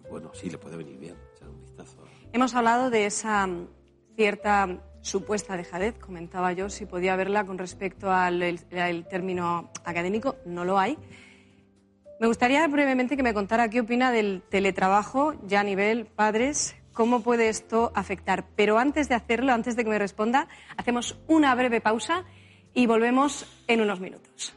[0.08, 1.98] bueno, sí, le puede venir bien echar un vistazo.
[2.32, 3.48] Hemos hablado de esa
[4.14, 8.40] cierta supuesta dejadez, comentaba yo, si podía verla con respecto al
[9.10, 10.96] término académico, no lo hay.
[12.20, 17.22] Me gustaría brevemente que me contara qué opina del teletrabajo ya a nivel padres, cómo
[17.24, 18.46] puede esto afectar.
[18.54, 22.24] Pero antes de hacerlo, antes de que me responda, hacemos una breve pausa
[22.74, 24.54] y volvemos en unos minutos.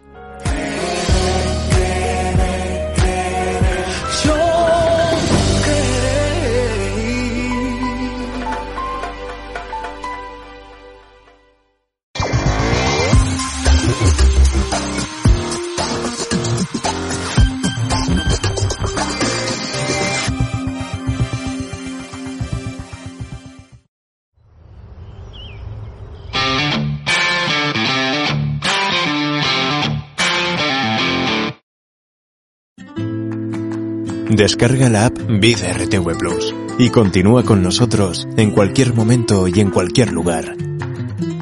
[34.41, 39.69] Descarga la app Vida RTV Plus y continúa con nosotros en cualquier momento y en
[39.69, 40.56] cualquier lugar.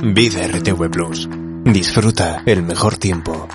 [0.04, 1.30] Vida RTV Plus.
[1.64, 3.48] Disfruta el mejor tiempo.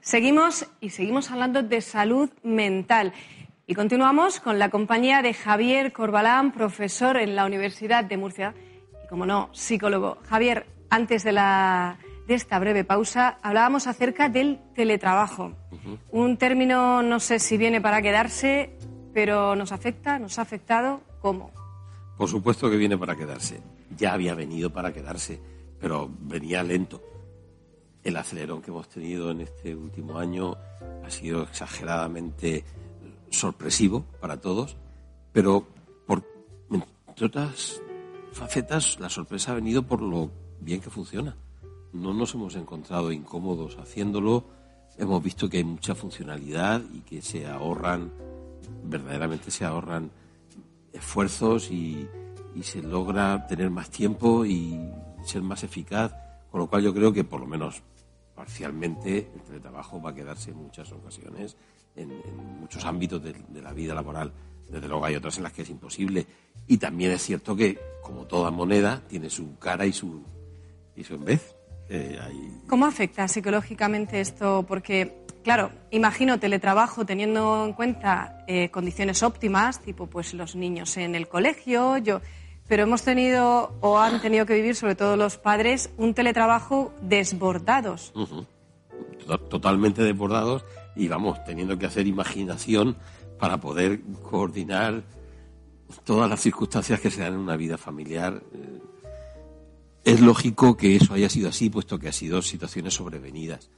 [0.00, 3.12] Seguimos y seguimos hablando de salud mental.
[3.70, 8.54] Y continuamos con la compañía de Javier Corbalán, profesor en la Universidad de Murcia
[9.04, 10.16] y, como no, psicólogo.
[10.26, 15.52] Javier, antes de, la, de esta breve pausa, hablábamos acerca del teletrabajo.
[16.10, 18.74] Un término, no sé si viene para quedarse,
[19.12, 21.50] pero nos afecta, nos ha afectado, ¿cómo?
[22.16, 23.60] Por supuesto que viene para quedarse.
[23.94, 25.42] Ya había venido para quedarse,
[25.78, 27.02] pero venía lento.
[28.02, 30.56] El acelerón que hemos tenido en este último año
[31.04, 32.64] ha sido exageradamente
[33.30, 34.76] sorpresivo para todos,
[35.32, 35.66] pero
[36.06, 36.24] por,
[36.70, 37.80] entre otras
[38.32, 41.36] facetas, la sorpresa ha venido por lo bien que funciona.
[41.92, 44.44] No nos hemos encontrado incómodos haciéndolo,
[44.98, 48.12] hemos visto que hay mucha funcionalidad y que se ahorran,
[48.84, 50.10] verdaderamente se ahorran
[50.92, 52.06] esfuerzos y,
[52.54, 54.78] y se logra tener más tiempo y
[55.24, 56.12] ser más eficaz,
[56.50, 57.82] con lo cual yo creo que por lo menos
[58.34, 61.56] parcialmente el teletrabajo va a quedarse en muchas ocasiones
[61.98, 64.32] en, muchos ámbitos de, la vida laboral.
[64.68, 66.26] Desde luego hay otras en las que es imposible.
[66.66, 70.22] Y también es cierto que, como toda moneda, tiene su cara y su,
[70.94, 71.54] y su en vez.
[71.88, 72.18] Eh,
[72.66, 74.66] ¿Cómo afecta psicológicamente esto?
[74.68, 81.14] Porque, claro, imagino teletrabajo teniendo en cuenta eh, condiciones óptimas, tipo pues los niños en
[81.14, 82.20] el colegio, yo,
[82.68, 88.12] pero hemos tenido o han tenido que vivir, sobre todo los padres, un teletrabajo desbordados.
[89.48, 90.64] Totalmente desbordados
[90.98, 92.96] y vamos teniendo que hacer imaginación
[93.38, 95.04] para poder coordinar
[96.04, 98.42] todas las circunstancias que se dan en una vida familiar.
[98.52, 98.80] Eh,
[100.04, 103.70] es lógico que eso haya sido así, puesto que ha sido situaciones sobrevenidas.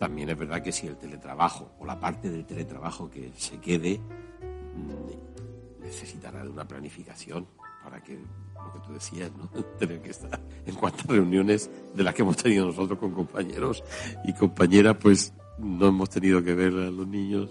[0.00, 4.00] También es verdad que si el teletrabajo o la parte del teletrabajo que se quede
[4.00, 7.46] mm, necesitará de una planificación
[7.84, 9.48] para que lo que tú decías, ¿no?
[9.78, 13.84] Tener que estar en cuantas reuniones de las que hemos tenido nosotros con compañeros
[14.24, 17.50] y compañeras, pues no hemos tenido que ver a los niños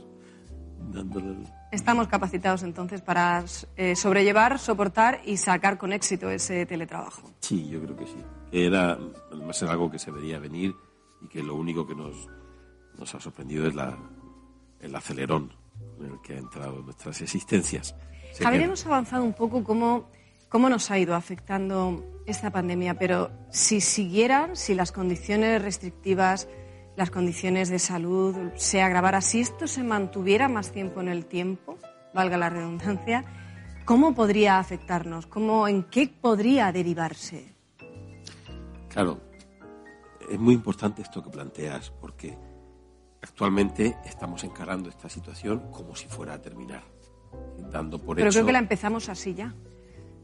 [0.91, 1.50] dándoles...
[1.71, 3.45] Estamos capacitados entonces para
[3.78, 7.32] eh, sobrellevar, soportar y sacar con éxito ese teletrabajo.
[7.39, 8.17] Sí, yo creo que sí.
[8.52, 8.97] Era,
[9.32, 10.76] además era algo que se vería venir
[11.21, 12.28] y que lo único que nos,
[12.97, 13.97] nos ha sorprendido es la,
[14.82, 15.54] el acelerón
[16.00, 17.95] en el que ha entrado nuestras existencias.
[18.43, 20.10] Habríamos avanzado un poco cómo,
[20.50, 26.50] cómo nos ha ido afectando esta pandemia, pero si siguieran, si las condiciones restrictivas
[27.02, 31.80] las condiciones de salud se agravaran, si esto se mantuviera más tiempo en el tiempo,
[32.14, 33.26] valga la redundancia,
[33.86, 35.26] ¿cómo podría afectarnos?
[35.26, 37.56] ¿Cómo, ¿En qué podría derivarse?
[38.88, 39.20] Claro,
[40.30, 42.38] es muy importante esto que planteas, porque
[43.24, 46.84] actualmente estamos encarando esta situación como si fuera a terminar,
[47.72, 49.56] dando por Pero creo que la empezamos así ya.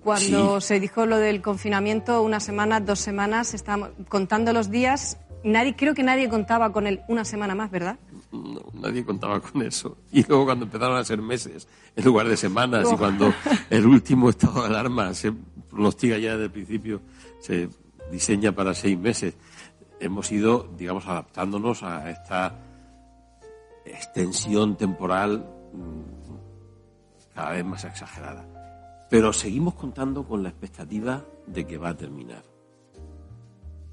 [0.04, 5.78] Cuando se dijo lo del confinamiento, una semana, dos semanas, estábamos contando los días Nadie,
[5.78, 7.98] creo que nadie contaba con él una semana más, ¿verdad?
[8.34, 9.98] No, nadie contaba con eso.
[10.12, 12.98] Y luego cuando empezaron a ser meses en lugar de semanas y oh.
[12.98, 13.34] cuando
[13.70, 15.32] el último estado de alarma se
[15.70, 17.02] pronostica ya desde el principio,
[17.40, 17.70] se
[18.12, 19.36] diseña para seis meses,
[20.02, 22.60] hemos ido, digamos, adaptándonos a esta
[23.86, 28.46] extensión temporal mm, cada vez más exagerada.
[29.10, 32.57] Pero seguimos contando con la expectativa de que va a terminar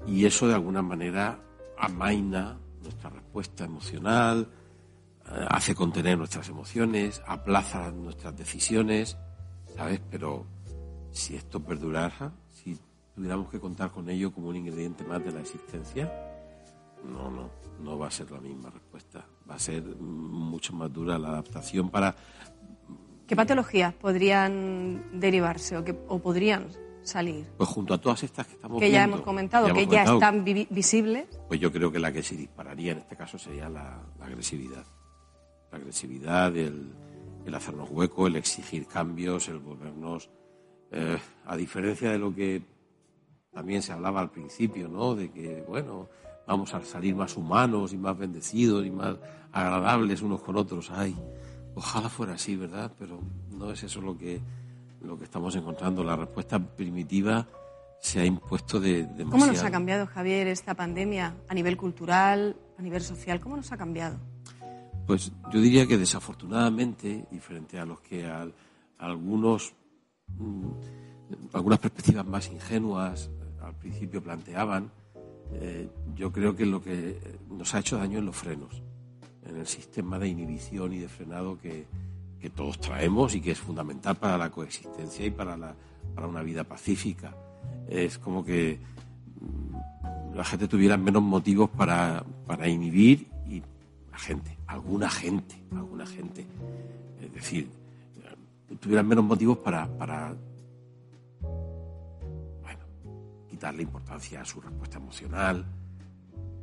[0.07, 1.39] y eso de alguna manera
[1.77, 4.47] amaina nuestra respuesta emocional,
[5.27, 9.17] eh, hace contener nuestras emociones, aplaza nuestras decisiones,
[9.75, 9.99] ¿sabes?
[10.09, 10.45] Pero
[11.11, 12.77] si esto perdurara, si
[13.15, 16.11] tuviéramos que contar con ello como un ingrediente más de la existencia,
[17.03, 17.49] no, no,
[17.81, 19.25] no va a ser la misma respuesta.
[19.49, 22.15] Va a ser mucho más dura la adaptación para...
[23.27, 26.67] ¿Qué patologías podrían derivarse o, que, o podrían
[27.05, 27.45] salir?
[27.57, 30.43] Pues junto a todas estas que estamos que viendo, ya hemos comentado, que ya están
[30.43, 31.25] vi visibles.
[31.47, 34.85] Pues yo creo que la que se dispararía en este caso sería la, la agresividad.
[35.71, 36.91] La agresividad, el,
[37.45, 40.29] el, hacernos hueco, el exigir cambios, el volvernos...
[40.91, 42.61] Eh, a diferencia de lo que
[43.51, 45.15] también se hablaba al principio, ¿no?
[45.15, 46.07] De que, bueno,
[46.47, 49.17] vamos a salir más humanos y más bendecidos y más
[49.51, 50.91] agradables unos con otros.
[50.91, 51.15] Ay,
[51.73, 52.91] ojalá fuera así, ¿verdad?
[52.99, 53.19] Pero
[53.51, 54.41] no es eso lo que,
[55.01, 56.03] lo que estamos encontrando.
[56.03, 57.47] La respuesta primitiva
[57.99, 59.29] se ha impuesto de demasiado.
[59.31, 63.39] ¿Cómo nos ha cambiado, Javier, esta pandemia a nivel cultural, a nivel social?
[63.39, 64.17] ¿Cómo nos ha cambiado?
[65.07, 68.49] Pues yo diría que desafortunadamente, y frente a los que a, a
[68.97, 69.73] algunos,
[70.37, 70.71] mmm,
[71.53, 73.29] algunas perspectivas más ingenuas
[73.61, 74.91] al principio planteaban,
[75.53, 78.81] eh, yo creo que lo que nos ha hecho daño en los frenos,
[79.43, 81.85] en el sistema de inhibición y de frenado que,
[82.45, 85.73] que todos traemos y que es fundamental para la coexistencia y para, la,
[86.13, 87.35] para una vida pacífica.
[87.89, 88.77] Es como que
[89.41, 93.63] mm, la gente tuviera menos motivos para, para inhibir y
[94.11, 96.45] la gente, alguna gente, alguna gente,
[97.19, 97.67] es decir,
[98.79, 100.35] tuvieran menos motivos para, para
[103.59, 105.65] darle importancia a su respuesta emocional,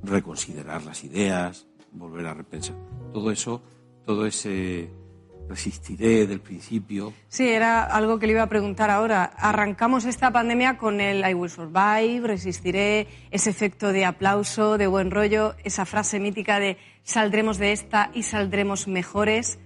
[0.04, 2.76] reconsiderar las ideas, volver a repensar.
[3.12, 3.60] Todo eso,
[4.06, 5.01] todo ese
[5.48, 7.12] resistiré del principio.
[7.28, 9.24] Sí, era algo que le iba a preguntar ahora.
[9.24, 15.11] Arrancamos esta pandemia con el I will survive, resistiré, ese efecto de aplauso, de buen
[15.11, 19.59] rollo, esa frase mítica de saldremos de esta y saldremos mejores.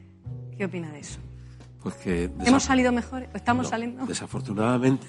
[0.57, 1.21] ¿Qué opina de eso?
[1.83, 3.29] Pues que ¿Hemos salido mejores?
[3.35, 4.07] ¿Estamos no, saliendo?
[4.07, 5.07] Desafortunadamente,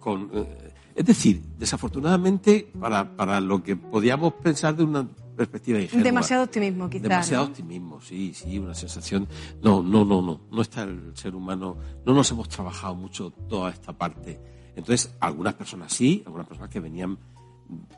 [0.00, 6.04] con, eh, es decir, desafortunadamente, para, para lo que podíamos pensar de una perspectiva ingenua.
[6.04, 7.02] Demasiado optimismo, quizás.
[7.02, 7.50] Demasiado ¿no?
[7.50, 9.28] optimismo, sí, sí, una sensación.
[9.62, 10.40] No, no, no, no.
[10.50, 11.76] No está el ser humano.
[12.04, 14.40] No nos hemos trabajado mucho toda esta parte.
[14.74, 17.18] Entonces, algunas personas sí, algunas personas que venían,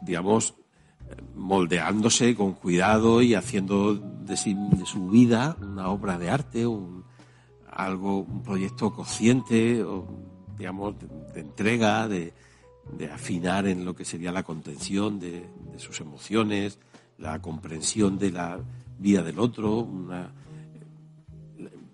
[0.03, 0.55] digamos,
[1.35, 7.05] moldeándose con cuidado y haciendo de, sí, de su vida una obra de arte, un,
[7.71, 10.07] algo, un proyecto consciente, o,
[10.59, 12.33] digamos, de, de entrega, de,
[12.97, 16.79] de afinar en lo que sería la contención de, de, sus emociones,
[17.19, 18.59] la comprensión de la
[18.99, 20.31] vida del otro, una,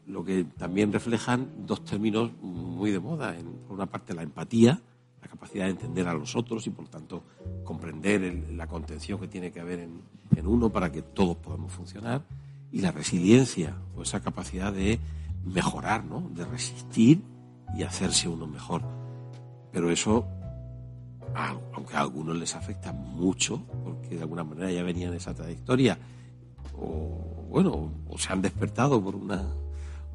[0.06, 3.36] lo que también reflejan dos términos muy de moda.
[3.36, 4.80] En, por una parte, la empatía,
[5.20, 7.24] la capacidad de entender a los otros y, por tanto,
[7.64, 10.02] comprender el, la contención que tiene que haber en,
[10.36, 12.22] en, uno para que todos podamos funcionar,
[12.70, 14.98] y la resiliencia, o esa capacidad de
[15.44, 16.28] mejorar, ¿no?
[16.34, 17.22] de resistir
[17.76, 18.82] y hacerse uno mejor.
[19.72, 20.26] Pero eso
[21.34, 25.98] aunque a algunos les afecta mucho, porque de alguna manera ya venían en esa trayectoria,
[26.78, 29.42] o bueno, o se han despertado por una,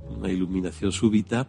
[0.09, 1.47] una iluminación súbita,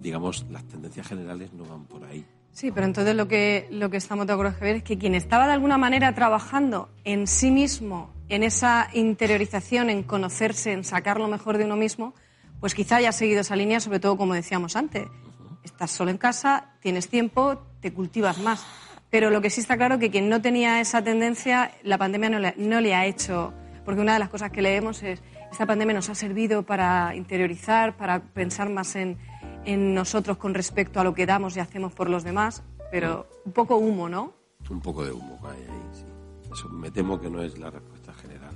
[0.00, 2.24] digamos, las tendencias generales no van por ahí.
[2.52, 5.46] Sí, pero entonces lo que, lo que estamos de acuerdo Javier, es que quien estaba
[5.46, 11.28] de alguna manera trabajando en sí mismo, en esa interiorización, en conocerse, en sacar lo
[11.28, 12.14] mejor de uno mismo,
[12.60, 15.04] pues quizá haya seguido esa línea, sobre todo como decíamos antes.
[15.04, 15.58] Uh -huh.
[15.64, 18.64] Estás solo en casa, tienes tiempo, te cultivas más.
[19.10, 22.30] Pero lo que sí está claro es que quien no tenía esa tendencia, la pandemia
[22.30, 23.52] no le, no le, ha hecho,
[23.84, 27.96] porque una de las cosas que leemos es, esta pandemia nos ha servido para interiorizar,
[27.96, 29.16] para pensar más en,
[29.64, 33.52] en nosotros con respecto a lo que damos y hacemos por los demás, pero un
[33.52, 34.34] poco humo, ¿no?
[34.68, 36.04] Un poco de humo hay ahí, sí.
[36.52, 38.54] Eso me temo que no es la respuesta general.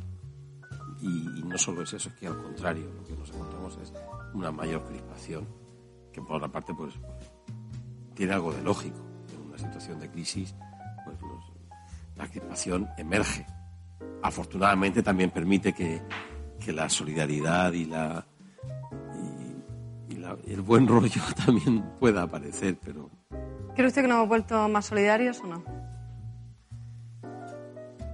[1.00, 3.92] Y, no solo es eso, es que al contrario, lo que nos encontramos es
[4.34, 5.48] una mayor crispación,
[6.12, 6.94] que por otra parte, pues,
[8.14, 9.09] tiene algo de lógico
[9.60, 10.54] situación de crisis,
[11.04, 11.44] pues los,
[12.16, 13.46] la crispación emerge.
[14.22, 16.02] Afortunadamente también permite que,
[16.58, 18.26] que la solidaridad y, la,
[20.08, 23.10] y, y la, el buen rollo también pueda aparecer, pero...
[23.74, 25.64] ¿Cree usted que nos hemos vuelto más solidarios o no?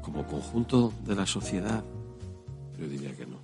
[0.03, 1.82] Como conjunto de la sociedad,
[2.78, 3.38] yo diría que no.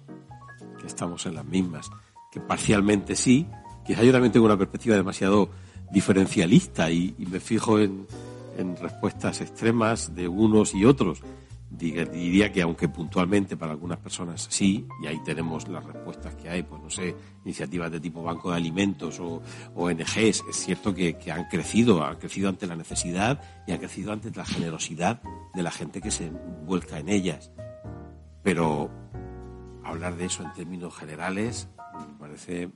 [0.78, 1.90] Que estamos en las mismas.
[2.30, 3.48] Que parcialmente sí.
[3.84, 5.48] Quizá yo también tengo una perspectiva demasiado
[5.93, 8.07] diferencialista y, y me fijo en,
[8.57, 11.20] en, respuestas extremas de unos y otros.
[11.70, 16.62] diría que aunque puntualmente para algunas personas sí, y ahí tenemos las respuestas que hay,
[16.62, 17.14] pues no sé,
[17.45, 19.43] iniciativas de tipo banco de alimentos o
[19.74, 24.12] ONGs, es cierto que, que han crecido, han crecido ante la necesidad y han crecido
[24.12, 25.22] ante la generosidad
[25.55, 26.30] de la gente que se
[26.64, 27.53] vuelca en ellas.
[28.43, 28.90] Pero
[29.84, 31.68] hablar de eso en términos generales
[32.09, 32.70] me parece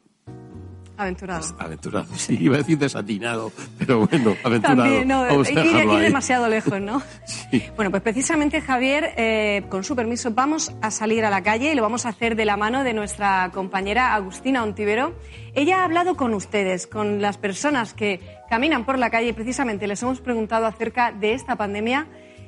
[0.96, 1.56] Aventurado.
[1.58, 4.82] Aventurado, sí, iba a decir desatinado, pero bueno, aventurado.
[4.82, 5.58] También, no, Vamos ir,
[6.00, 7.02] demasiado lejos, ¿no?
[7.50, 7.62] sí.
[7.76, 11.74] Bueno, pues precisamente, Javier, eh, con su permiso, vamos a salir a la calle y
[11.74, 15.14] lo vamos a hacer de la mano de nuestra compañera Agustina Ontivero.
[15.54, 19.86] Ella ha hablado con ustedes, con las personas que caminan por la calle y precisamente
[19.86, 22.06] les hemos preguntado acerca de esta pandemia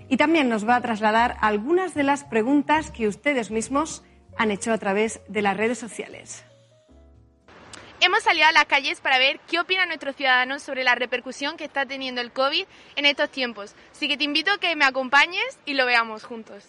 [0.08, 4.02] y también nos va a trasladar algunas de las preguntas que ustedes mismos
[4.36, 6.44] han hecho a través de las redes sociales.
[8.00, 11.64] Hemos salido a las calles para ver qué opinan nuestros ciudadanos sobre la repercusión que
[11.64, 13.74] está teniendo el COVID en estos tiempos.
[13.90, 16.64] Así que te invito a que me acompañes y lo veamos juntos.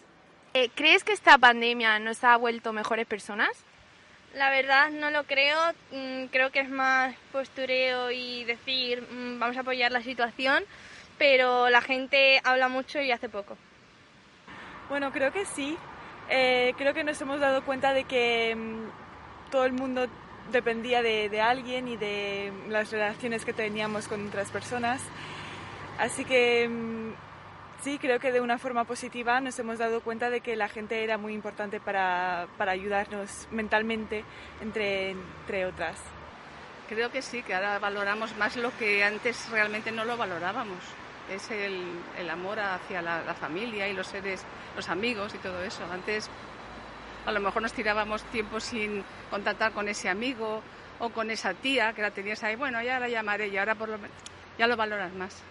[0.56, 3.50] Eh, ¿Crees que esta pandemia nos ha vuelto mejores personas?
[4.34, 5.60] La verdad no lo creo,
[5.92, 10.64] mm, creo que es más postureo y decir mm, vamos a apoyar la situación,
[11.20, 13.56] pero la gente habla mucho y hace poco.
[14.90, 15.78] Bueno, creo que sí.
[16.32, 20.08] Eh, creo que nos hemos dado cuenta de que mm, todo el mundo
[20.52, 25.02] dependía de, alguien y de las relaciones que teníamos con otras personas.
[25.98, 27.14] Así que mm,
[27.82, 31.04] sí, creo que de una forma positiva nos hemos dado cuenta de que la gente
[31.04, 34.24] era muy importante para, para ayudarnos mentalmente,
[34.62, 35.98] entre, entre otras.
[36.88, 40.80] Creo que sí, que ahora valoramos más lo que antes realmente no lo valorábamos.
[41.30, 41.84] Es el,
[42.18, 44.44] el amor hacia la, la familia y los seres,
[44.76, 45.84] los amigos y todo eso.
[45.92, 46.30] Antes
[47.26, 50.62] a lo mejor nos tirábamos tiempo sin contactar con ese amigo
[51.00, 53.90] o con esa tía que la tenías ahí, bueno, ya la llamaré y ahora por
[53.90, 53.98] lo
[54.58, 55.42] ya lo valoras más.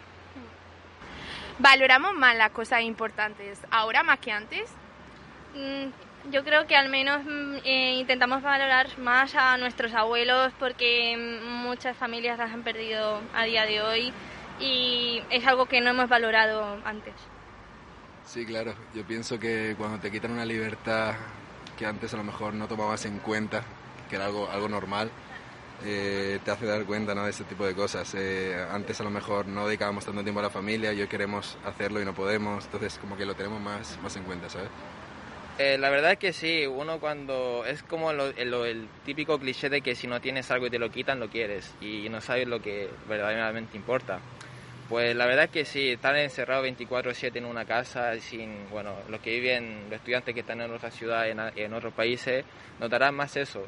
[1.58, 4.70] ¿Valoramos más las cosas importantes ahora más que antes?
[5.54, 11.16] Mm, yo creo que al menos mm, eh, intentamos valorar más a nuestros abuelos porque
[11.42, 14.12] muchas familias las han perdido a día de hoy
[14.60, 17.14] y es algo que no hemos valorado antes.
[18.24, 18.74] Sí, claro.
[18.94, 21.14] Yo pienso que cuando te quitan una libertad
[21.78, 23.62] que antes a lo mejor no tomabas en cuenta,
[24.10, 25.10] que era algo, algo normal,
[25.84, 27.24] eh, te hace dar cuenta ¿no?
[27.24, 28.12] de ese tipo de cosas.
[28.16, 31.56] Eh, antes a lo mejor no dedicábamos tanto tiempo a la familia y hoy queremos
[31.64, 34.68] hacerlo y no podemos, entonces como que lo tenemos más, más en cuenta, ¿sabes?
[35.58, 39.96] Eh, la verdad es que sí, uno cuando es como el típico cliché de que
[39.96, 42.88] si no tienes algo y te lo quitan, lo quieres y no sabes lo que
[43.08, 44.20] verdaderamente importa.
[44.88, 49.20] Pues la verdad es que sí, estar encerrado 24/7 en una casa, sin, bueno, los
[49.20, 52.44] que viven, los estudiantes que están en otra ciudad, en, en otros países,
[52.80, 53.66] notarán más eso.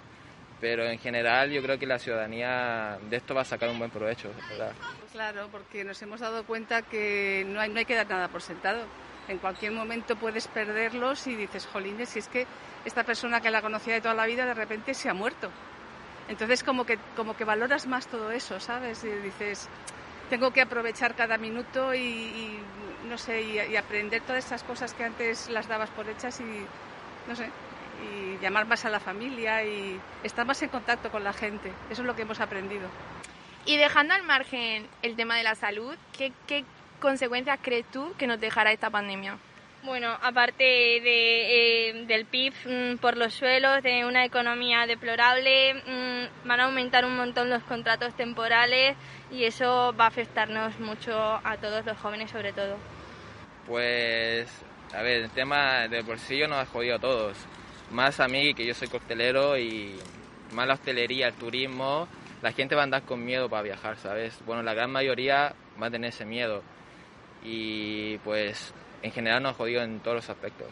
[0.60, 3.90] Pero en general yo creo que la ciudadanía de esto va a sacar un buen
[3.90, 4.72] provecho, ¿verdad?
[5.12, 8.42] Claro, porque nos hemos dado cuenta que no hay, no hay que dar nada por
[8.42, 8.84] sentado.
[9.28, 12.46] En cualquier momento puedes perderlos y dices, jolines, si es que
[12.84, 15.50] esta persona que la conocía de toda la vida de repente se ha muerto.
[16.28, 19.02] Entonces como que, como que valoras más todo eso, ¿sabes?
[19.04, 19.68] Y dices,
[20.30, 22.56] tengo que aprovechar cada minuto y,
[23.08, 26.64] no sé, y, aprender todas esas cosas que antes las dabas por hechas y,
[27.28, 27.50] no sé,
[28.06, 31.72] y llamar más a la familia y estar más en contacto con la gente.
[31.90, 32.88] Eso es lo que hemos aprendido.
[33.66, 36.64] Y dejando al margen el tema de la salud, ¿qué, qué
[37.00, 39.36] consecuencias crees tú que nos dejará esta pandemia?
[39.82, 46.60] Bueno, aparte eh, del PIB mm, por los suelos, de una economía deplorable, mm, van
[46.60, 48.94] a aumentar un montón los contratos temporales
[49.30, 52.76] y eso va a afectarnos mucho a todos los jóvenes sobre todo.
[53.66, 54.50] Pues,
[54.92, 57.38] a ver, el tema del bolsillo nos ha jodido a todos.
[57.90, 59.98] Más a mí, que yo soy costelero y
[60.52, 62.06] más la hostelería, el turismo,
[62.42, 64.38] la gente va a andar con miedo para viajar, ¿sabes?
[64.44, 66.62] Bueno, la gran mayoría va a tener ese miedo.
[67.42, 70.68] Y pues en general nos ha jodido en todos los aspectos.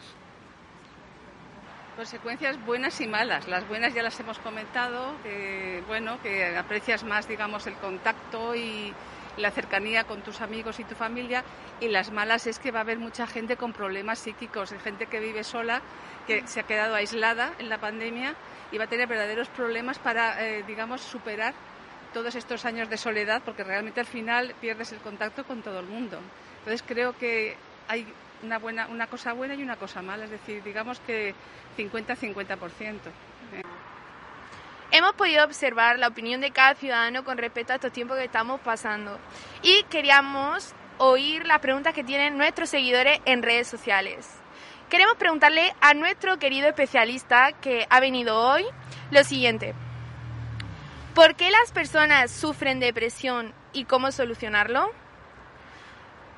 [1.95, 3.47] Consecuencias buenas y malas.
[3.47, 8.93] Las buenas ya las hemos comentado, que, bueno, que aprecias más, digamos, el contacto y
[9.35, 11.43] la cercanía con tus amigos y tu familia.
[11.81, 15.19] Y las malas es que va a haber mucha gente con problemas psíquicos, gente que
[15.19, 15.81] vive sola,
[16.25, 18.35] que se ha quedado aislada en la pandemia
[18.71, 21.53] y va a tener verdaderos problemas para, eh, digamos, superar
[22.13, 25.85] todos estos años de soledad, porque realmente al final pierdes el contacto con todo el
[25.85, 26.19] mundo.
[26.59, 27.57] Entonces creo que
[27.89, 28.05] hay
[28.43, 31.33] una, buena, una cosa buena y una cosa mala, es decir, digamos que
[31.77, 32.99] 50-50%.
[34.91, 38.61] Hemos podido observar la opinión de cada ciudadano con respecto a estos tiempos que estamos
[38.61, 39.19] pasando
[39.63, 44.29] y queríamos oír las preguntas que tienen nuestros seguidores en redes sociales.
[44.89, 48.65] Queremos preguntarle a nuestro querido especialista que ha venido hoy
[49.11, 49.73] lo siguiente.
[51.15, 54.91] ¿Por qué las personas sufren depresión y cómo solucionarlo?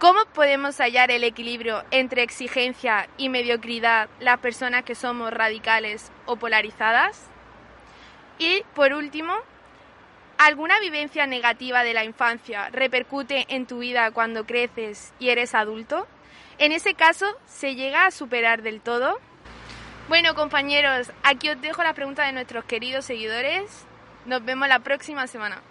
[0.02, 6.38] ¿Cómo podemos hallar el equilibrio entre exigencia y mediocridad las personas que somos radicales o
[6.38, 7.28] polarizadas?
[8.39, 9.36] Y por último,
[10.39, 16.08] ¿alguna vivencia negativa de la infancia repercute en tu vida cuando creces y eres adulto?
[16.58, 19.20] En ese caso, ¿se llega a superar del todo?
[20.10, 23.86] Bueno, compañeros, aquí os dejo la pregunta de nuestros queridos seguidores.
[24.26, 25.62] Nos vemos la próxima semana.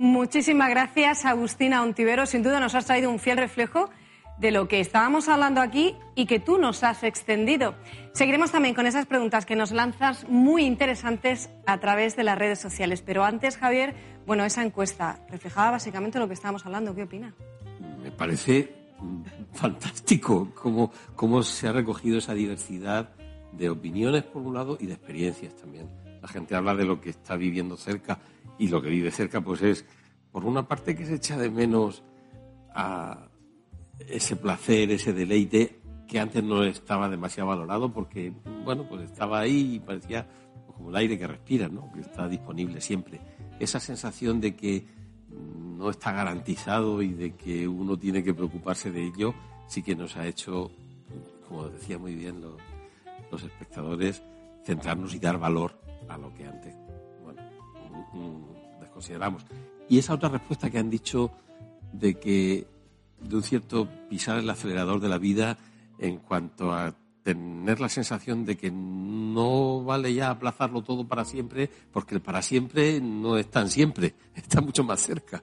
[0.00, 2.24] Muchísimas gracias, Agustina Ontivero.
[2.24, 3.90] Sin duda nos has traído un fiel reflejo
[4.38, 7.74] de lo que estábamos hablando aquí y que tú nos has extendido.
[8.14, 12.58] Seguiremos también con esas preguntas que nos lanzas muy interesantes a través de las redes
[12.58, 13.02] sociales.
[13.02, 13.94] Pero antes, Javier,
[14.24, 16.94] bueno, esa encuesta reflejaba básicamente lo que estábamos hablando.
[16.94, 17.34] ¿Qué opina?
[18.02, 18.72] Me parece
[19.52, 23.10] fantástico cómo, cómo se ha recogido esa diversidad
[23.52, 25.90] de opiniones por un lado y de experiencias también.
[26.22, 28.18] La gente habla de lo que está viviendo cerca
[28.60, 29.86] y lo que vive cerca pues es,
[30.30, 32.04] por una parte, que se echa de menos
[32.74, 33.26] a
[33.98, 38.32] ese placer, ese deleite que antes no estaba demasiado valorado porque,
[38.64, 40.28] bueno, pues estaba ahí y parecía
[40.66, 41.90] como el aire que respira, ¿no?
[41.92, 43.20] Que está disponible siempre.
[43.58, 44.86] Esa sensación de que
[45.30, 49.34] no está garantizado y de que uno tiene que preocuparse de ello,
[49.68, 50.70] sí que nos ha hecho,
[51.48, 52.60] como decía muy bien los,
[53.32, 54.22] los espectadores,
[54.66, 56.74] centrarnos y dar valor a lo que antes
[58.80, 59.44] desconsideramos.
[59.88, 61.30] Y esa otra respuesta que han dicho
[61.92, 62.66] de que
[63.20, 65.58] de un cierto pisar el acelerador de la vida
[65.98, 71.70] en cuanto a tener la sensación de que no vale ya aplazarlo todo para siempre,
[71.92, 75.42] porque el para siempre no es tan siempre, está mucho más cerca.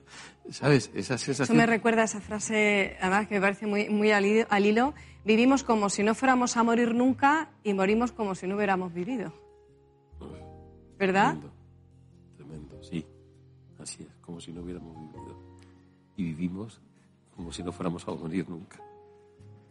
[0.49, 0.89] ¿Sabes?
[0.95, 1.57] Esa sensación.
[1.57, 4.93] Eso me recuerda a esa frase, además que me parece muy, muy al hilo.
[5.25, 9.33] Vivimos como si no fuéramos a morir nunca y morimos como si no hubiéramos vivido.
[10.97, 11.35] ¿Verdad?
[14.27, 15.35] Como si no hubiéramos vivido.
[16.15, 16.79] Y vivimos
[17.35, 18.79] como si no fuéramos a morir nunca.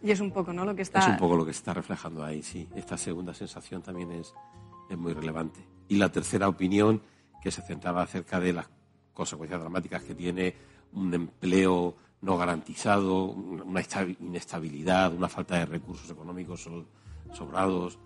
[0.02, 0.64] Y es un poco, ¿no?
[0.64, 1.00] Lo que está...
[1.00, 2.68] Es un poco lo que está reflejando ahí, sí.
[2.74, 4.34] Esta segunda sensación también es,
[4.88, 5.60] es muy relevante.
[5.88, 7.00] Y la tercera opinión,
[7.42, 8.66] que se centraba acerca de las
[9.12, 10.54] consecuencias dramáticas que tiene
[10.92, 13.82] un empleo no garantizado, una
[14.20, 16.68] inestabilidad, una falta de recursos económicos
[17.32, 17.98] sobrados,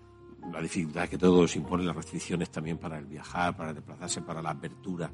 [0.51, 4.41] la dificultad que todo eso impone, las restricciones también para el viajar, para desplazarse, para
[4.41, 5.11] la apertura,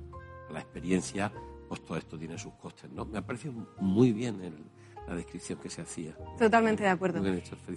[0.52, 1.32] la experiencia,
[1.68, 2.90] pues todo esto tiene sus costes.
[2.92, 3.06] ¿no?
[3.06, 4.42] Me ha parecido muy bien
[5.08, 6.16] la descripción que se hacía.
[6.38, 7.22] Totalmente de acuerdo.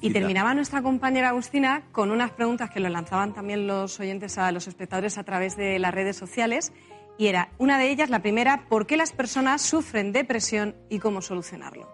[0.00, 4.50] Y terminaba nuestra compañera Agustina con unas preguntas que lo lanzaban también los oyentes a
[4.52, 6.72] los espectadores a través de las redes sociales.
[7.18, 11.20] Y era una de ellas, la primera, ¿por qué las personas sufren depresión y cómo
[11.20, 11.88] solucionarlo?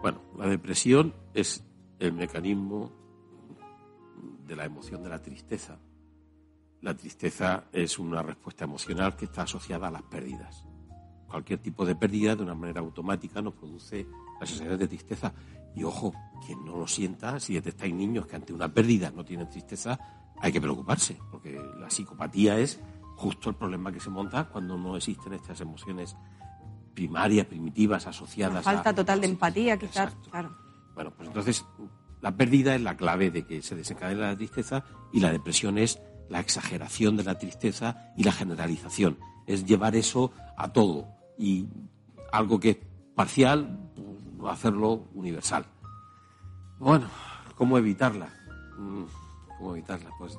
[0.00, 1.64] Bueno, la depresión es
[1.98, 2.92] el mecanismo
[4.46, 5.78] de la emoción de la tristeza.
[6.82, 10.64] La tristeza es una respuesta emocional que está asociada a las pérdidas.
[11.28, 14.06] Cualquier tipo de pérdida, de una manera automática, nos produce
[14.40, 15.32] las sensaciones de tristeza.
[15.76, 16.12] Y ojo,
[16.44, 19.98] quien no lo sienta, si detectáis niños que ante una pérdida no tienen tristeza,
[20.40, 22.80] hay que preocuparse, porque la psicopatía es
[23.16, 26.16] justo el problema que se monta cuando no existen estas emociones
[26.94, 28.72] primarias, primitivas, asociadas a...
[28.72, 30.56] Falta total de empatía, quizás, claro.
[30.94, 31.64] Bueno, pues entonces
[32.20, 36.00] la pérdida es la clave de que se desencadena la tristeza y la depresión es
[36.30, 39.18] la exageración de la tristeza y la generalización.
[39.46, 41.66] Es llevar eso a todo y
[42.32, 42.78] algo que es
[43.14, 43.78] parcial,
[44.38, 45.66] pues, hacerlo universal.
[46.78, 47.06] Bueno,
[47.56, 48.28] ¿cómo evitarla?
[48.78, 49.02] Mm,
[49.58, 50.10] ¿Cómo evitarla?
[50.18, 50.38] Pues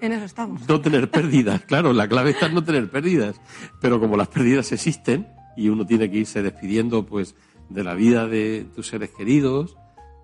[0.00, 0.66] en eso estamos.
[0.68, 3.40] No tener pérdidas, claro, la clave está en no tener pérdidas.
[3.80, 7.34] Pero como las pérdidas existen y uno tiene que irse despidiendo pues
[7.68, 9.76] de la vida de tus seres queridos,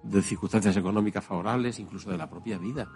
[0.02, 2.88] de circunstancias económicas favorables, incluso de la propia vida.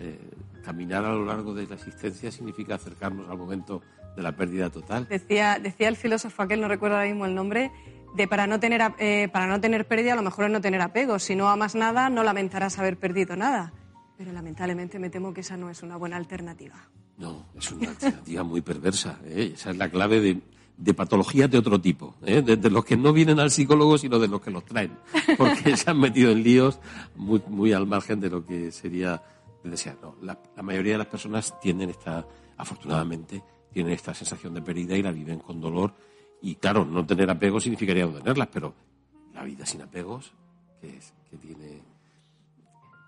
[0.00, 0.18] Eh,
[0.64, 3.82] caminar a lo largo de la existencia significa acercarnos al momento
[4.16, 5.06] de la pérdida total.
[5.08, 7.70] Decía, decía el filósofo aquel, no recuerdo ahora mismo el nombre,
[8.16, 10.80] de para no tener eh, para no tener pérdida a lo mejor es no tener
[10.80, 11.18] apego.
[11.18, 13.72] Si no amas nada, no lamentarás haber perdido nada.
[14.16, 16.76] Pero lamentablemente me temo que esa no es una buena alternativa.
[17.18, 19.18] No, es una alternativa muy perversa.
[19.24, 19.52] ¿eh?
[19.54, 20.40] Esa es la clave de,
[20.76, 22.42] de patologías de otro tipo, ¿eh?
[22.42, 24.92] de, los que no vienen al psicólogo, sino de los que los traen,
[25.38, 26.80] porque se han metido en líos
[27.14, 29.22] muy, muy al margen de lo que sería
[29.66, 29.96] de desear.
[30.22, 33.42] la, mayoría de las personas tienen esta, afortunadamente,
[33.72, 35.94] tienen esta sensación de pérdida y la viven con dolor.
[36.40, 38.74] Y claro, no tener apegos significaría no tenerlas, pero
[39.34, 40.32] la vida sin apegos,
[40.80, 41.82] que, es, que tiene...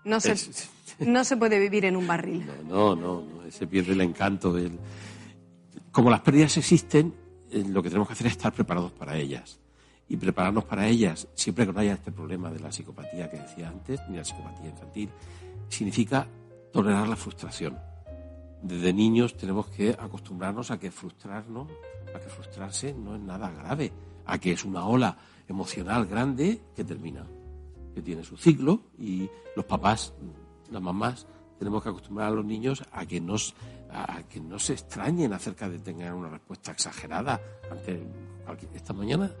[0.05, 0.35] No se,
[0.99, 2.45] no se puede vivir en un barril.
[2.67, 4.57] No, no, no, se pierde el encanto.
[4.57, 4.79] El...
[5.91, 7.13] Como las pérdidas existen,
[7.51, 9.59] eh, lo que tenemos que hacer es estar preparados para ellas.
[10.07, 13.69] Y prepararnos para ellas, siempre que no haya este problema de la psicopatía que decía
[13.69, 15.09] antes, ni la psicopatía infantil,
[15.67, 16.27] significa
[16.71, 17.77] tolerar la frustración.
[18.61, 21.67] Desde niños tenemos que acostumbrarnos a que frustrarnos,
[22.13, 23.91] a que frustrarse no es nada grave,
[24.25, 25.17] a que es una ola
[25.47, 27.25] emocional grande que termina,
[27.93, 30.13] que tiene su ciclo y los papás,
[30.69, 31.25] las mamás,
[31.57, 33.37] tenemos que acostumbrar a los niños a que, no
[34.59, 38.01] se extrañen acerca de tener una respuesta exagerada ante
[38.73, 39.31] esta mañana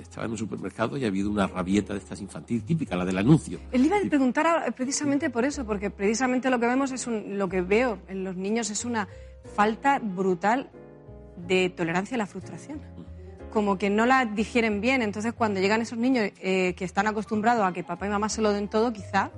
[0.00, 3.18] estaba en un supermercado y ha habido una rabieta de estas infantil típica, la del
[3.18, 3.58] anuncio.
[3.70, 7.48] Él iba a preguntar precisamente por eso, porque precisamente lo que vemos es un, lo
[7.48, 9.08] que veo en los niños es una
[9.54, 10.70] falta brutal
[11.36, 12.80] de tolerancia a la frustración.
[13.52, 17.64] Como que no la digieren bien, entonces cuando llegan esos niños eh, que están acostumbrados
[17.64, 19.30] a que papá y mamá se lo den todo, quizá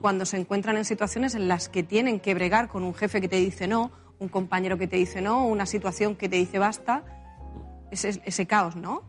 [0.00, 3.28] cuando se encuentran en situaciones en las que tienen que bregar con un jefe que
[3.28, 7.04] te dice no, un compañero que te dice no, una situación que te dice basta,
[7.90, 9.02] ese, ese caos, ¿no?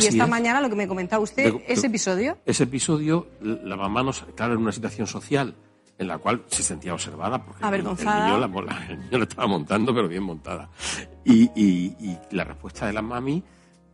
[0.00, 2.38] Y esta mañana lo que me comentaba usted, ese episodio.
[2.44, 5.54] Ese episodio, la mamá nos, claro, en una situación social
[5.98, 8.34] en la cual se sentía observada porque Avergonzada.
[8.34, 10.68] El, niño la, estaba montando, pero bien montada.
[11.24, 13.42] Y, y, la respuesta de la mami,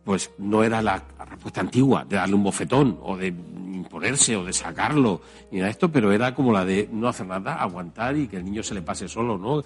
[0.03, 4.53] pues no era la respuesta antigua, de darle un bofetón o de imponerse o de
[4.53, 8.27] sacarlo, ni nada de esto, pero era como la de no hacer nada, aguantar y
[8.27, 9.63] que el niño se le pase solo, ¿no?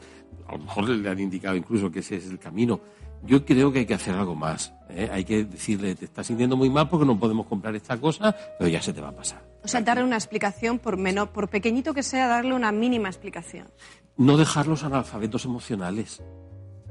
[0.47, 2.79] A lo mejor le han indicado incluso que ese es el camino.
[3.23, 4.73] Yo creo que hay que hacer algo más.
[4.89, 5.09] ¿eh?
[5.11, 8.69] Hay que decirle, te estás sintiendo muy mal porque no podemos comprar esta cosa, pero
[8.69, 9.43] ya se te va a pasar.
[9.63, 13.67] O sea, darle una explicación, por, menor, por pequeñito que sea, darle una mínima explicación.
[14.15, 16.21] No dejarlos analfabetos emocionales.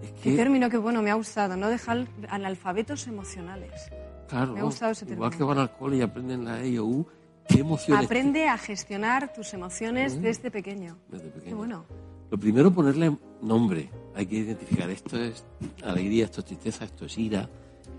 [0.02, 0.30] Es que...
[0.30, 3.90] Qué término que bueno, me ha gustado, no dejar analfabetos emocionales.
[4.28, 5.26] Claro, me ha gustado ese término.
[5.26, 7.06] igual que van al cole y aprenden la E U,
[7.48, 8.04] ¿qué emociones?
[8.04, 10.98] Aprende a gestionar tus emociones desde pequeño.
[11.08, 11.44] Desde pequeño.
[11.46, 11.84] Qué bueno.
[12.30, 13.90] Lo primero, ponerle nombre.
[14.18, 15.44] Hay que identificar esto es
[15.84, 17.48] alegría, esto es tristeza, esto es ira.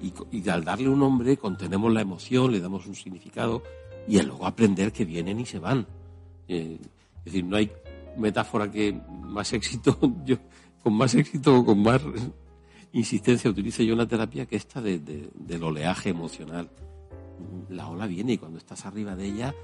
[0.02, 3.64] Y, al darle un nombre contenemos la emoción, le damos un significado
[4.06, 5.88] y luego aprender que vienen y se van.
[6.50, 6.78] Eh,
[7.20, 7.72] es decir, no hay
[8.18, 10.36] metáfora que más éxito, yo,
[10.84, 12.02] con más éxito o con más
[12.92, 16.70] insistencia utilice yo una terapia que esta del oleaje emocional.
[17.70, 19.56] La ola viene y cuando estás arriba de ella,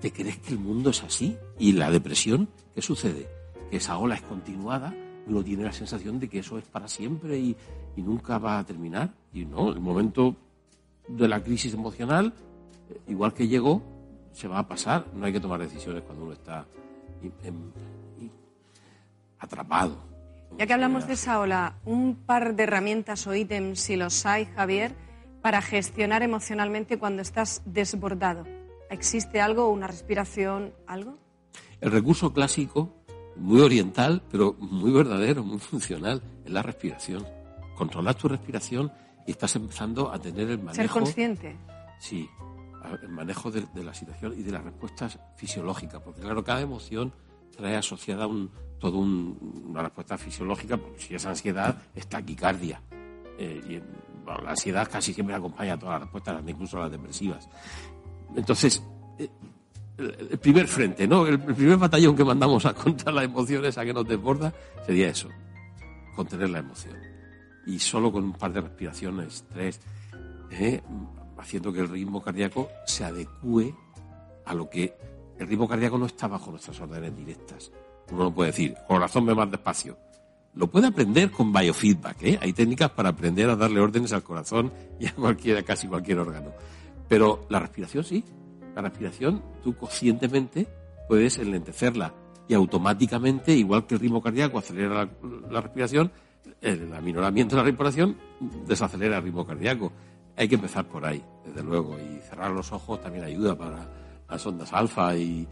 [0.00, 1.36] te crees que el mundo es así.
[1.58, 3.28] Y la depresión, ¿qué sucede?
[3.70, 4.94] esa ola es continuada,
[5.26, 7.56] uno tiene la sensación de que eso es para siempre y,
[7.96, 9.10] nunca va a terminar.
[9.32, 10.36] Y no, el momento
[11.08, 12.32] de la crisis emocional,
[12.90, 13.82] eh, igual que llegó,
[14.32, 15.06] se va a pasar.
[15.14, 16.66] No hay que tomar decisiones cuando uno está
[19.38, 19.96] atrapado.
[20.58, 24.46] Ya que hablamos de esa ola, un par de herramientas o ítems, si los hay,
[24.46, 24.94] Javier,
[25.40, 28.44] para gestionar emocionalmente cuando estás desbordado.
[28.90, 31.16] ¿Existe algo, una respiración, algo?
[31.80, 33.01] El recurso clásico
[33.36, 37.26] muy oriental, pero muy verdadero, muy funcional, es la respiración.
[37.76, 38.92] Controlas tu respiración
[39.26, 40.74] y estás empezando a tener el manejo.
[40.74, 41.56] Ser consciente.
[41.98, 42.28] Sí,
[43.02, 47.12] el manejo de, la situación y de las respuestas fisiológicas, porque claro, cada emoción
[47.56, 52.80] trae asociada un, todo una respuesta fisiológica, si es ansiedad, es taquicardia.
[53.38, 57.48] Eh, y, la ansiedad casi siempre acompaña a todas las respuestas, incluso las depresivas.
[58.36, 58.82] Entonces,
[59.18, 59.28] eh,
[59.98, 61.26] el primer frente, ¿no?
[61.26, 64.52] El, primer batallón que mandamos a contra las emociones, a que nos desborda,
[64.86, 65.28] sería eso,
[66.14, 66.96] contener la emoción.
[67.66, 69.80] Y solo con un par de respiraciones, tres,
[70.50, 70.80] ¿eh?
[71.38, 73.74] haciendo que el ritmo cardíaco se adecue
[74.44, 74.96] a lo que
[75.38, 77.70] el ritmo cardíaco no está bajo nuestras órdenes directas.
[78.10, 79.96] Uno no puede decir, corazón ve más despacio.
[80.54, 82.38] Lo puede aprender con biofeedback, ¿eh?
[82.40, 84.70] Hay técnicas para aprender a darle órdenes al corazón
[85.00, 86.52] y a cualquiera, casi cualquier órgano.
[87.08, 88.22] Pero la respiración sí,
[88.74, 90.66] la respiración, tú conscientemente
[91.08, 92.14] puedes enlentecerla
[92.48, 95.08] y automáticamente, igual que el ritmo cardíaco acelera
[95.50, 96.10] la, respiración,
[96.60, 98.16] el aminoramiento de la respiración
[98.66, 99.92] desacelera el ritmo cardíaco.
[100.36, 103.88] Hay que empezar por ahí, desde luego, y cerrar los ojos también ayuda para
[104.28, 105.46] las ondas alfa y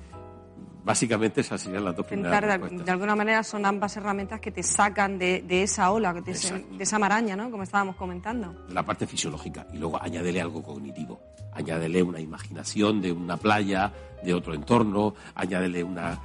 [0.84, 4.62] básicamente esas serían las dos primeras de, de, alguna manera son ambas herramientas que te
[4.62, 7.50] sacan de, esa ola, de, de, esa maraña, ¿no?
[7.50, 8.54] Como estábamos comentando.
[8.68, 11.20] La parte fisiológica y luego añádele algo cognitivo
[11.52, 16.18] añádele una imaginación de una playa, de otro entorno, añádele una,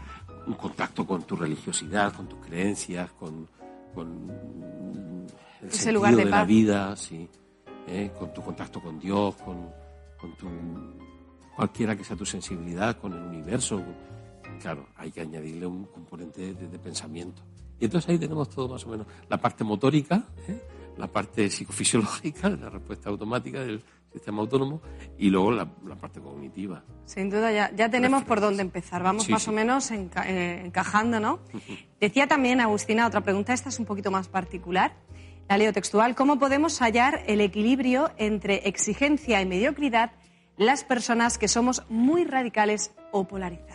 [0.47, 3.47] un contacto con tu religiosidad, con tus creencias, con,
[3.97, 7.29] el Ese sentido lugar de, la vida, sí,
[7.87, 8.11] ¿eh?
[8.17, 9.71] con tu contacto con Dios, con,
[10.37, 10.47] tu
[11.55, 13.81] cualquiera que sea tu sensibilidad, con el universo.
[14.61, 17.41] Claro, hay que añadirle un componente de, pensamiento.
[17.79, 20.61] Y entonces ahí tenemos todo más o menos la parte motórica, ¿eh?
[20.97, 23.83] la parte psicofisiológica, la respuesta automática del
[24.15, 24.81] sistema autónomo
[25.17, 25.65] y luego la,
[25.99, 26.83] parte cognitiva.
[27.05, 29.03] Sin duda, ya, ya tenemos por dónde empezar.
[29.03, 31.39] Vamos más o menos eh, encajando, ¿no?
[31.99, 34.93] Decía también Agustina, otra pregunta, esta es un poquito más particular.
[35.49, 36.15] La leo textual.
[36.15, 40.11] ¿Cómo podemos hallar el equilibrio entre exigencia y mediocridad
[40.57, 43.74] las personas que somos muy radicales o polarizadas?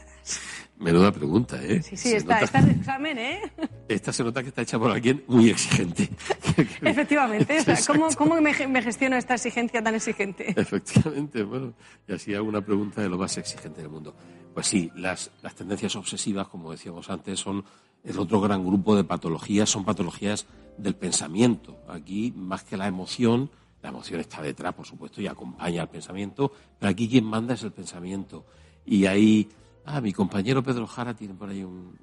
[0.81, 1.83] Menuda pregunta, ¿eh?
[1.83, 3.53] Sí, sí, está, está el examen, ¿eh?
[3.87, 6.09] Esta se nota que está hecha por alguien muy exigente.
[6.57, 7.59] Efectivamente.
[7.87, 10.59] ¿Cómo, cómo me, me, gestiono esta exigencia tan exigente?
[10.59, 11.75] Efectivamente, bueno,
[12.09, 14.15] y así hago una pregunta de lo más exigente del mundo.
[14.55, 17.63] Pues sí, las, las tendencias obsesivas, como decíamos antes, son
[18.03, 20.47] el otro gran grupo de patologías, son patologías
[20.79, 21.79] del pensamiento.
[21.89, 23.51] Aquí, más que la emoción,
[23.83, 27.63] la emoción está detrás, por supuesto, y acompaña al pensamiento, pero aquí quien manda es
[27.63, 28.47] el pensamiento.
[28.87, 29.49] Y ahí
[29.85, 31.99] Ah, mi compañero Pedro Jara tiene por ahí un,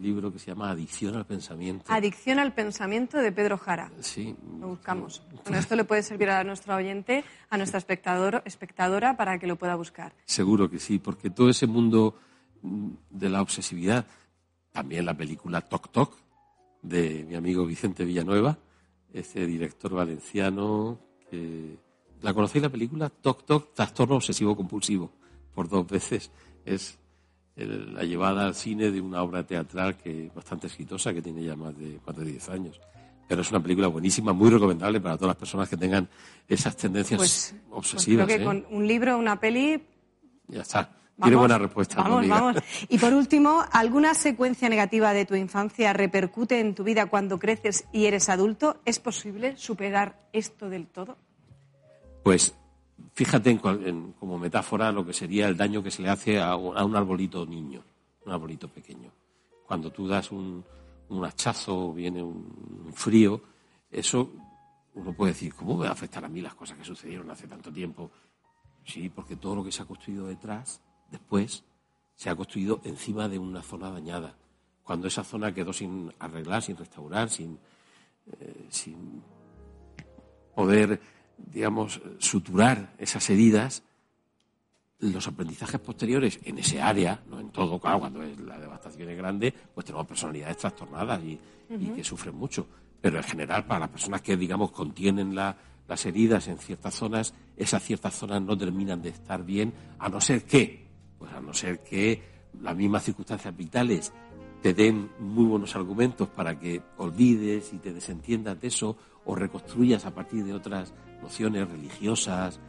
[0.00, 1.84] libro que se llama Adicción al pensamiento.
[1.88, 3.92] Adicción al pensamiento de Pedro Jara.
[4.00, 4.34] Sí.
[4.60, 5.22] Lo buscamos.
[5.44, 9.56] Bueno, esto le puede servir a nuestro oyente, a nuestra espectador, espectadora, para que lo
[9.56, 10.14] pueda buscar.
[10.24, 12.16] Seguro que sí, porque todo ese mundo
[12.62, 14.06] de la obsesividad,
[14.72, 16.16] también la película Toc Toc,
[16.82, 18.58] de mi amigo Vicente Villanueva,
[19.12, 20.98] ese director valenciano
[21.30, 21.78] que...
[22.20, 23.10] ¿La conocéis la película?
[23.10, 25.12] Toc Toc, trastorno obsesivo compulsivo,
[25.54, 26.30] por dos veces
[26.74, 26.98] es
[27.56, 31.56] la llevada al cine de una obra teatral que es bastante exitosa, que tiene ya
[31.56, 32.80] más de, más de 10 años.
[33.26, 36.08] Pero es una película buenísima, muy recomendable para todas las personas que tengan
[36.48, 38.26] esas tendencias pues, pues obsesivas.
[38.26, 38.46] creo que ¿eh?
[38.46, 39.82] con un libro, una peli.
[40.46, 40.90] Ya está.
[41.20, 41.96] Tiene buena respuesta.
[42.00, 42.56] Vamos, vamos.
[42.88, 47.86] Y por último, ¿alguna secuencia negativa de tu infancia repercute en tu vida cuando creces
[47.92, 48.80] y eres adulto?
[48.84, 51.18] ¿Es posible superar esto del todo?
[52.22, 52.54] Pues
[53.14, 56.96] Fíjate en, como metáfora lo que sería el daño que se le hace a, un
[56.96, 57.82] arbolito niño,
[58.24, 59.10] un arbolito pequeño.
[59.66, 60.64] Cuando tú das un,
[61.24, 63.40] hachazo o viene un, frío,
[63.90, 64.30] eso
[64.94, 67.72] uno puede decir, ¿cómo va a afectar a mí las cosas que sucedieron hace tanto
[67.72, 68.10] tiempo?
[68.84, 70.80] Sí, porque todo lo que se ha construido detrás,
[71.10, 71.64] después,
[72.16, 74.34] se ha construido encima de una zona dañada.
[74.82, 77.58] Cuando esa zona quedó sin arreglar, sin restaurar, sin,
[78.40, 79.22] eh, sin
[80.54, 81.00] poder
[81.38, 83.82] digamos, suturar esas heridas,
[85.00, 89.54] los aprendizajes posteriores en ese área, no en todo, claro, cuando la devastación es grande,
[89.74, 91.38] pues tenemos personalidades trastornadas y,
[91.94, 92.66] que sufren mucho.
[93.00, 97.82] Pero en general, para las personas que, digamos, contienen las heridas en ciertas zonas, esas
[97.82, 100.86] ciertas zonas no terminan de estar bien, a no ser que,
[101.18, 102.22] pues a no ser que
[102.60, 104.12] las mismas circunstancias vitales
[104.62, 110.04] te den muy buenos argumentos para que olvides y te desentiendas de eso o reconstruyas
[110.04, 110.92] a partir de otras
[111.22, 112.60] nociones religiosas,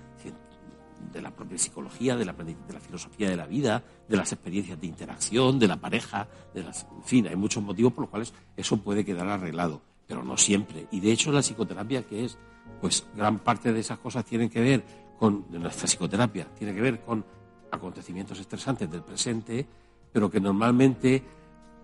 [1.12, 5.58] de la propia psicología, de la, filosofía de la vida, de las experiencias de interacción,
[5.58, 9.04] de la pareja, de las, en fin, hay muchos motivos por los cuales eso puede
[9.04, 10.88] quedar arreglado, pero no siempre.
[10.92, 12.38] Y de hecho la psicoterapia, que es,
[12.82, 14.84] pues gran parte de esas cosas tienen que ver
[15.18, 17.26] con, nuestra psicoterapia, tiene que ver con
[17.72, 19.66] acontecimientos estresantes del presente,
[20.12, 21.24] pero que normalmente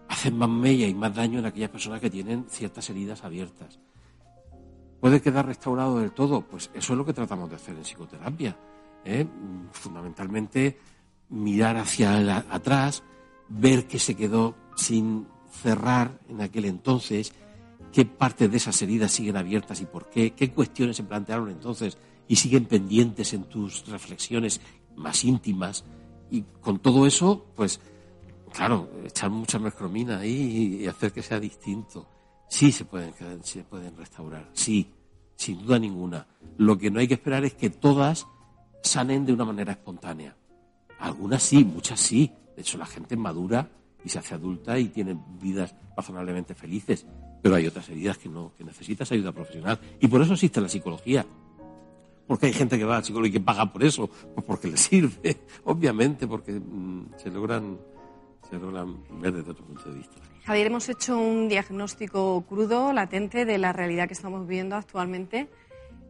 [0.07, 3.79] hacen más mella y más daño en aquellas personas que tienen ciertas heridas abiertas.
[5.05, 6.41] ¿Puede quedar restaurado del todo?
[6.41, 8.57] Pues eso es lo que tratamos de hacer en psicoterapia.
[9.05, 9.27] ¿eh?
[9.71, 10.79] Fundamentalmente
[11.29, 13.03] mirar hacia atrás,
[13.47, 15.27] ver qué se quedó sin
[15.61, 17.33] cerrar en aquel entonces,
[17.93, 21.99] qué partes de esas heridas siguen abiertas y por qué, qué cuestiones se plantearon entonces
[22.27, 24.59] y siguen pendientes en tus reflexiones
[24.95, 25.85] más íntimas.
[26.31, 27.79] Y con todo eso, pues,
[28.51, 32.07] claro, echar mucha mercromina ahí y hacer que sea distinto.
[32.47, 34.94] Sí se pueden, se pueden restaurar, sí,
[35.35, 36.27] sin duda ninguna.
[36.57, 38.27] Lo que no hay que esperar es que todas
[38.81, 40.35] sanen de una manera espontánea.
[40.99, 42.31] Algunas sí, muchas sí.
[42.55, 43.67] De hecho, la gente madura
[44.03, 47.05] y se hace adulta y tiene vidas razonablemente felices.
[47.41, 49.79] Pero hay otras heridas que no, que necesitas ayuda profesional.
[49.99, 51.25] Y por eso existe la psicología.
[52.27, 54.77] Porque hay gente que va al psicólogo y que paga por eso, pues porque le
[54.77, 57.77] sirve, obviamente, porque mm, se logran,
[58.49, 60.15] se logran ver desde otro punto de vista.
[60.45, 65.49] Javier, hemos hecho un diagnóstico crudo, latente, de la realidad que estamos viviendo actualmente,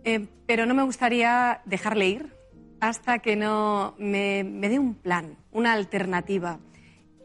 [0.04, 2.36] eh, pero no me gustaría dejarle ir
[2.82, 6.60] hasta que no me, dé un plan, una alternativa,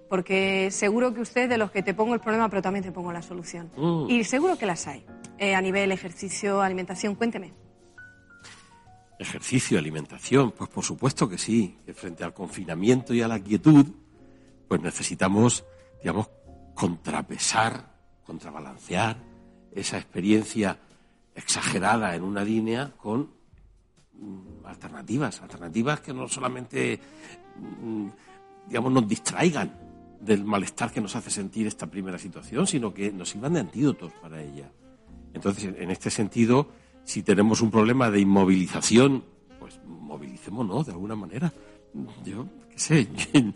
[0.08, 3.12] porque seguro que usted de los que te pongo el problema, pero también te pongo
[3.12, 3.70] la solución.
[3.76, 4.08] Mm.
[4.08, 5.04] Y seguro que las hay,
[5.38, 7.52] eh, a nivel ejercicio, alimentación, cuénteme.
[9.18, 13.84] Ejercicio, alimentación, pues por supuesto que sí, que frente al confinamiento y a la quietud,
[14.70, 15.64] pues necesitamos,
[15.98, 16.30] digamos,
[16.76, 17.92] contrapesar,
[18.24, 19.16] contrabalancear
[19.72, 20.78] esa experiencia
[21.34, 23.32] exagerada en una línea con
[24.12, 27.00] mm, alternativas, alternativas que no solamente
[27.56, 28.06] mm,
[28.68, 29.76] digamos nos distraigan
[30.20, 34.12] del malestar que nos hace sentir esta primera situación, sino que nos sirvan de antídotos
[34.22, 34.70] para ella.
[35.34, 36.68] Entonces, en este sentido,
[37.02, 39.24] si tenemos un problema de inmovilización,
[39.58, 41.52] pues movilicémonos de alguna manera.
[42.24, 43.08] Yo, qué sé,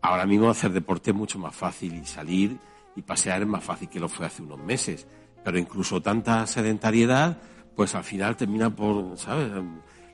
[0.00, 2.58] ahora mismo hacer deporte es mucho más fácil y salir
[2.94, 5.06] y pasear es más fácil que lo fue hace unos meses.
[5.44, 7.38] Pero incluso tanta sedentariedad,
[7.74, 9.50] pues al final termina por, ¿sabes?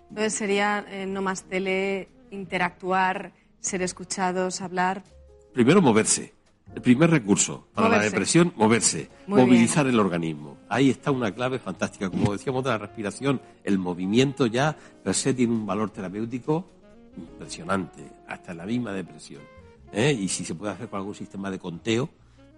[0.08, 5.04] Entonces sería eh, no más tele, interactuar, ser escuchados, hablar.
[5.54, 6.34] Primero moverse.
[6.74, 10.56] El primer recurso para la depresión, moverse, Muy movilizar el organismo.
[10.70, 12.08] Ahí está una clave fantástica.
[12.08, 14.74] Como decíamos de la respiración, el movimiento ya
[15.04, 16.66] per se tiene un valor terapéutico
[17.16, 19.42] impresionante, hasta en la misma depresión.
[19.92, 20.12] ¿Eh?
[20.12, 22.08] Y si se puede hacer con algún sistema de conteo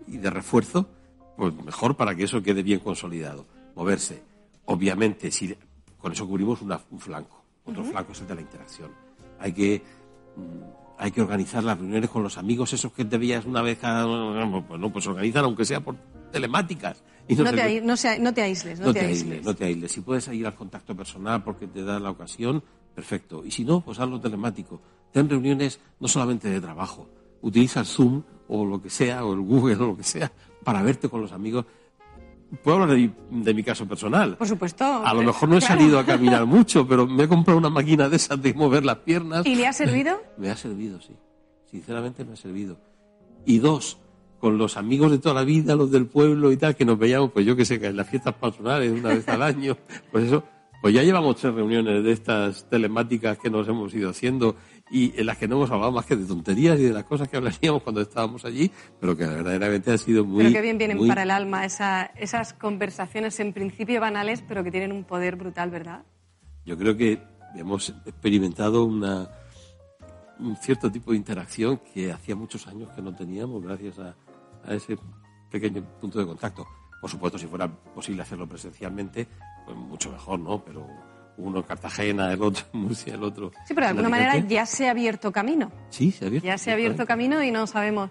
[0.07, 0.89] y de refuerzo,
[1.37, 3.45] pues mejor para que eso quede bien consolidado.
[3.75, 4.23] Moverse.
[4.67, 5.55] Obviamente, si
[5.99, 7.43] con eso cubrimos una- un flanco.
[7.67, 8.91] Otro flanco es el de la interacción.
[9.41, 9.83] Hay que
[10.37, 13.79] mm, hay que organizar las reuniones con los amigos esos que te veías una vez
[13.79, 14.05] cada
[14.63, 15.97] pues no pues organizan aunque sea por
[16.31, 19.23] telemáticas y No, te, ai- no se- no te aísles, no, No te, te aísles.
[19.25, 19.91] aísles, no te aísles.
[19.93, 22.63] Si puedes ir al contacto personal porque te da la ocasión,
[22.95, 23.45] perfecto.
[23.45, 24.81] Y si no, pues hazlo telemático.
[25.13, 27.09] Ten reuniones no solamente de trabajo.
[27.45, 30.33] Utiliza el Zoom o lo que sea, o el Google o lo que sea,
[30.65, 31.65] para verte con los amigos.
[32.63, 34.37] Puedo hablar de mi, de mi caso personal.
[34.37, 34.85] Por supuesto.
[34.85, 35.75] A lo mejor no he Claro.
[35.81, 38.99] salido a caminar mucho, pero me he comprado una máquina de esas de mover las
[38.99, 39.45] piernas.
[39.47, 40.21] ¿Y le ha servido?
[40.39, 41.15] Me ha servido, sí.
[41.71, 42.77] Sinceramente me ha servido.
[43.45, 43.99] Y dos,
[44.39, 47.33] con los amigos de toda la vida, los del pueblo y tal, que nos veíamos,
[47.33, 49.77] pues yo que sé, que en las fiestas patronales una vez al año,
[50.13, 50.45] pues eso,
[50.81, 54.55] pues ya llevamos tres reuniones de estas telemáticas que nos hemos ido haciendo
[54.97, 57.27] y en las que no hemos hablado más que de tonterías y de las cosas
[57.29, 58.71] que hablaríamos cuando estábamos allí,
[59.01, 60.45] pero que verdaderamente han sido muy...
[60.45, 64.63] Pero qué bien vienen muy- para el alma esa- esas conversaciones en principio banales, pero
[64.63, 66.05] que tienen un poder brutal, ¿verdad?
[66.65, 67.21] Yo creo que
[67.57, 69.29] hemos experimentado una,
[70.39, 74.15] un cierto tipo de interacción que hacía muchos años que no teníamos gracias a,
[74.65, 74.97] a ese
[75.51, 76.69] pequeño punto de contacto.
[77.01, 79.27] Por supuesto, si fuera posible hacerlo presencialmente,
[79.67, 80.65] pues mucho mejor, ¿no?
[80.65, 80.87] Pero
[81.37, 83.51] uno en Cartagena, el otro en Murcia, el otro.
[83.67, 85.73] Sí, pero de alguna manera ya se ha abierto camino.
[85.91, 86.47] Sí, se ha abierto.
[86.47, 88.11] Ya se ha abierto camino y no sabemos.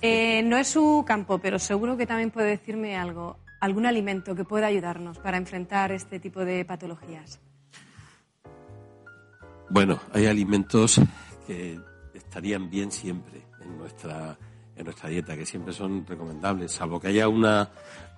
[0.00, 4.44] Eh, no es su campo, pero seguro que también puede decirme algo, algún alimento que
[4.44, 7.40] pueda ayudarnos para enfrentar este tipo de patologías.
[9.70, 11.00] Bueno, hay alimentos
[11.46, 11.80] que
[12.12, 14.38] estarían bien siempre en nuestra,
[14.76, 17.70] en nuestra dieta, que siempre son recomendables, salvo que haya una,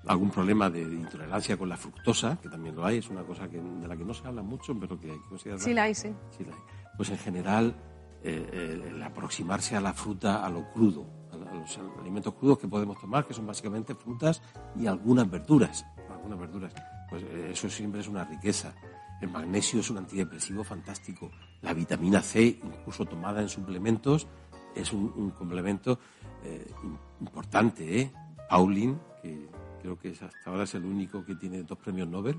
[0.06, 3.48] algún problema de, de intolerancia con la fructosa, que también lo hay, es una cosa
[3.48, 5.60] que, de la que no se habla mucho, pero que hay que considerar.
[5.60, 6.12] Sí, la hay, sí.
[6.36, 6.60] Sí la hay.
[6.96, 7.74] Pues en general,
[8.22, 12.68] eh, eh, el aproximarse a la fruta, a lo crudo, a, los alimentos crudos que
[12.68, 14.42] podemos tomar, que son básicamente frutas
[14.76, 15.84] y algunas verduras.
[16.10, 16.72] Algunas verduras.
[17.10, 18.74] Pues eh, eso siempre es una riqueza.
[19.20, 21.30] El magnesio es un antidepresivo fantástico.
[21.62, 24.26] La vitamina C, incluso tomada en suplementos,
[24.74, 25.98] es un, un complemento
[26.46, 28.00] eh, im- importante.
[28.00, 28.12] ¿eh?
[28.48, 29.48] Pauling, que
[29.82, 32.38] creo que es hasta ahora es el único que tiene dos premios Nobel,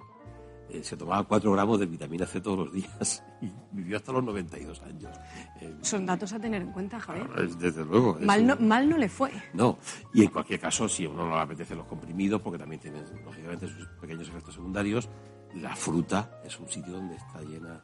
[0.69, 4.23] eh, se tomaba 4 gramos de vitamina C todos los días y vivió hasta los
[4.23, 5.17] 92 años.
[5.61, 7.27] Eh, Son datos a tener en cuenta, Javier.
[7.39, 8.17] es- desde luego.
[8.21, 9.31] Mal no, mal no le fue.
[9.53, 9.77] no,
[10.13, 13.03] y en cualquier caso, si a uno no le apetece los comprimidos, porque también tienen,
[13.25, 15.09] lógicamente, sus pequeños efectos secundarios,
[15.55, 17.81] la fruta es un sitio donde está llena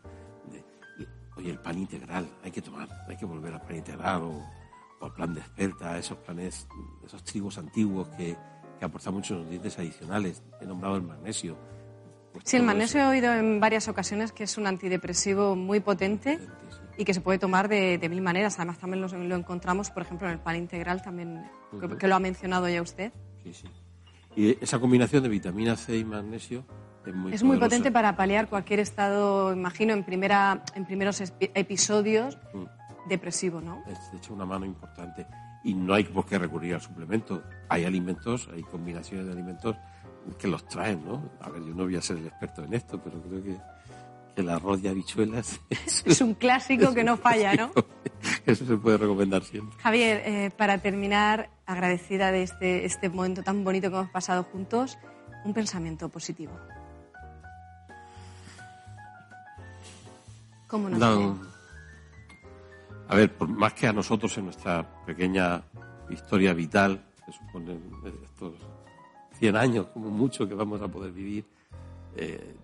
[0.51, 0.63] de...
[1.37, 4.45] Oye, el pan integral, hay que tomar, hay que volver al pan integral o,
[5.05, 6.67] al plan de experta, esos planes,
[7.05, 8.35] esos trigos antiguos que,
[8.79, 10.43] que aportan muchos nutrientes adicionales.
[10.61, 11.57] He nombrado el magnesio.
[12.31, 13.07] Pues Sí, el magnesio eso.
[13.11, 16.39] he oído en varias ocasiones que es un antidepresivo muy potente
[16.97, 18.55] y que se puede tomar de, de mil maneras.
[18.57, 21.43] Además, también lo, lo encontramos, por ejemplo, en el pan integral, también,
[21.79, 23.11] que- que lo ha mencionado ya usted.
[23.43, 23.67] Sí, sí.
[24.35, 26.65] Y esa combinación de vitamina C y magnesio
[27.05, 32.37] es muy es muy potente para paliar cualquier estado, imagino, en, primera, en primeros episodios
[32.53, 32.63] Mm.
[33.07, 33.83] Depresivo, ¿no?
[33.87, 35.25] es de hecho una mano importante
[35.63, 37.43] y no hay por qué recurrir al suplemento.
[37.69, 39.75] Hay alimentos, hay combinaciones de alimentos
[40.37, 41.31] que los traen, ¿no?
[41.41, 43.57] A ver, yo no voy a ser el experto en esto, pero creo que,
[44.35, 47.71] que el arroz de habichuelas es, Es un clásico que no falla, ¿no?
[48.45, 49.77] eso se puede recomendar siempre.
[49.79, 54.97] Javier, eh, para terminar, agradecida de este, este momento tan bonito que hemos pasado juntos,
[55.45, 56.53] un pensamiento positivo.
[60.67, 60.97] ¿Cómo no?
[60.97, 61.52] No.
[63.07, 65.63] A ver, por más que a nosotros en nuestra pequeña
[66.09, 67.81] historia vital, que suponen
[68.23, 68.53] estos
[69.39, 71.45] 100 años como mucho que vamos a poder vivir,
[72.15, 72.55] eh,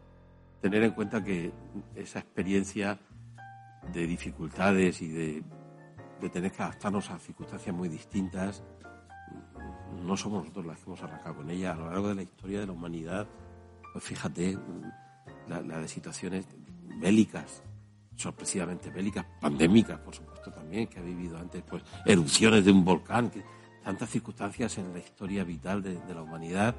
[0.61, 1.51] tener en cuenta que
[1.95, 2.99] esa experiencia
[3.93, 5.43] de dificultades y de,
[6.31, 8.63] tener que adaptarnos a circunstancias muy distintas,
[10.03, 11.71] no somos nosotros las que hemos arrancado con ella.
[11.71, 13.27] A lo largo de la historia de la humanidad,
[13.93, 14.57] pues fíjate,
[15.47, 16.45] la, la de situaciones
[16.97, 17.63] bélicas,
[18.19, 23.31] sorpresivamente bélicas, pandémicas, por supuesto también, que ha vivido antes, pues erupciones de un volcán,
[23.83, 26.75] tantas circunstancias en la historia vital de, la humanidad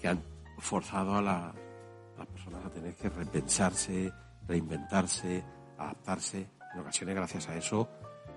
[0.00, 0.22] que han
[0.58, 4.12] forzado a, la- a las personas a tener que repensarse,
[4.46, 5.44] reinventarse,
[5.78, 7.88] adaptarse, en ocasiones gracias a eso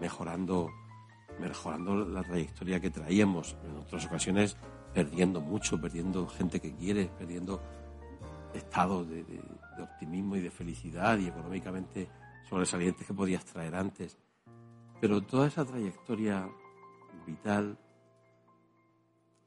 [0.01, 0.69] mejorando,
[1.39, 4.57] mejorando la trayectoria que traíamos, en otras ocasiones
[4.95, 7.61] perdiendo mucho, perdiendo gente que quiere, perdiendo
[8.55, 9.23] estados de
[9.79, 12.09] optimismo y de felicidad y económicamente
[12.49, 14.17] sobresalientes que podías traer antes.
[14.99, 16.49] pero toda esa trayectoria
[17.25, 17.77] vital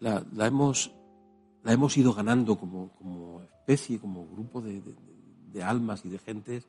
[0.00, 0.92] la, hemos,
[1.62, 4.82] la hemos ido ganando como, como especie, como grupo de,
[5.52, 6.68] de, almas y de gentes,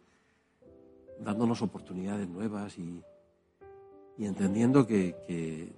[1.19, 3.01] dándonos oportunidades nuevas y,
[4.17, 5.73] y entendiendo que,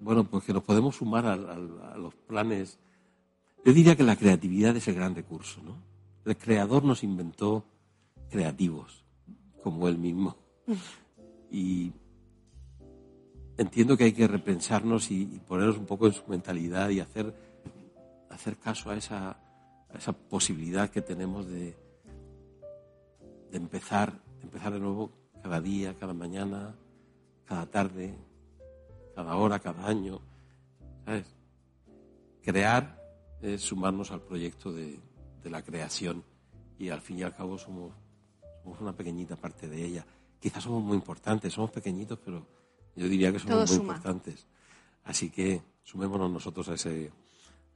[0.00, 2.78] bueno, pues que nos podemos sumar a, a, los planes.
[3.64, 5.76] Yo diría que la creatividad es el gran recurso, ¿no?
[6.24, 7.64] El creador nos inventó
[8.28, 9.04] creativos,
[9.62, 10.36] como él mismo.
[11.50, 11.92] Y
[13.56, 17.34] entiendo que hay que repensarnos y, ponernos un poco en su mentalidad y hacer,
[18.30, 19.38] hacer caso a esa,
[19.94, 21.76] esa posibilidad que tenemos de,
[23.50, 25.10] de empezar, empezar de nuevo
[25.42, 26.74] cada día, cada mañana,
[27.44, 28.14] cada tarde,
[29.14, 30.20] cada hora, cada año.
[31.04, 31.26] ¿Sabes?
[32.42, 32.98] Crear
[33.42, 34.98] es sumarnos al proyecto de,
[35.42, 36.22] de la creación
[36.78, 37.92] y al fin y al cabo somos,
[38.62, 40.06] somos una pequeñita parte de ella.
[40.38, 42.46] Quizás somos muy importantes, somos pequeñitos, pero
[42.96, 44.46] yo diría que somos muy importantes.
[45.04, 47.10] Así que sumémonos nosotros a ese,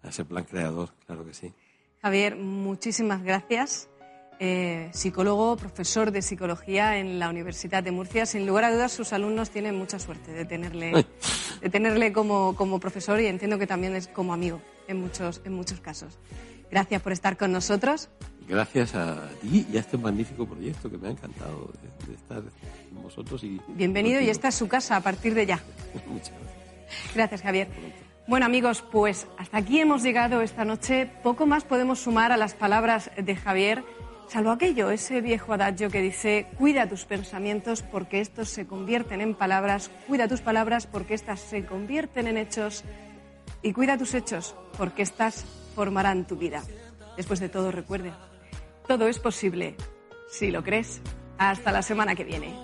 [0.03, 1.53] a ese plan creador, claro que sí.
[2.01, 3.89] Javier, muchísimas gracias.
[4.41, 8.26] Eh, psicólogo, profesor de psicología en la Universidad de Murcia.
[8.26, 11.07] Sin lugar a dudas, sus alumnos tienen mucha suerte de tenerle,
[11.61, 15.53] de tenerle como, como profesor y entiendo que también es como amigo en muchos, en
[15.53, 16.18] muchos casos.
[16.71, 18.09] Gracias por estar con nosotros.
[18.47, 21.73] Gracias a ti y a este magnífico proyecto que me ha encantado
[22.07, 22.43] de, estar
[22.93, 23.43] con vosotros.
[23.43, 25.61] Y Bienvenido y esta es su casa a partir de ya.
[26.07, 27.15] Muchas gracias.
[27.15, 27.69] Gracias, Javier.
[28.27, 31.11] Bueno, amigos, pues hasta aquí hemos llegado esta noche.
[31.23, 33.85] Poco más podemos sumar a las palabras de Javier,
[34.29, 39.35] salvo aquello, ese viejo adagio que dice, cuida tus pensamientos porque estos se convierten en
[39.35, 42.85] palabras, cuida tus palabras porque estas se convierten en hechos
[43.62, 45.45] y cuida tus hechos porque estas
[45.75, 46.62] formarán tu vida.
[47.16, 48.12] Después de todo, recuerde,
[48.87, 49.77] todo es posible
[50.31, 51.01] si lo crees.
[51.37, 52.55] Hasta la semana que viene.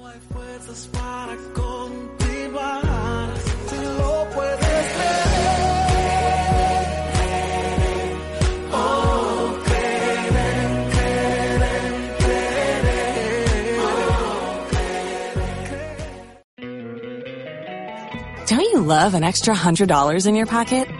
[18.46, 20.99] Don't you love an extra $100 in your pocket?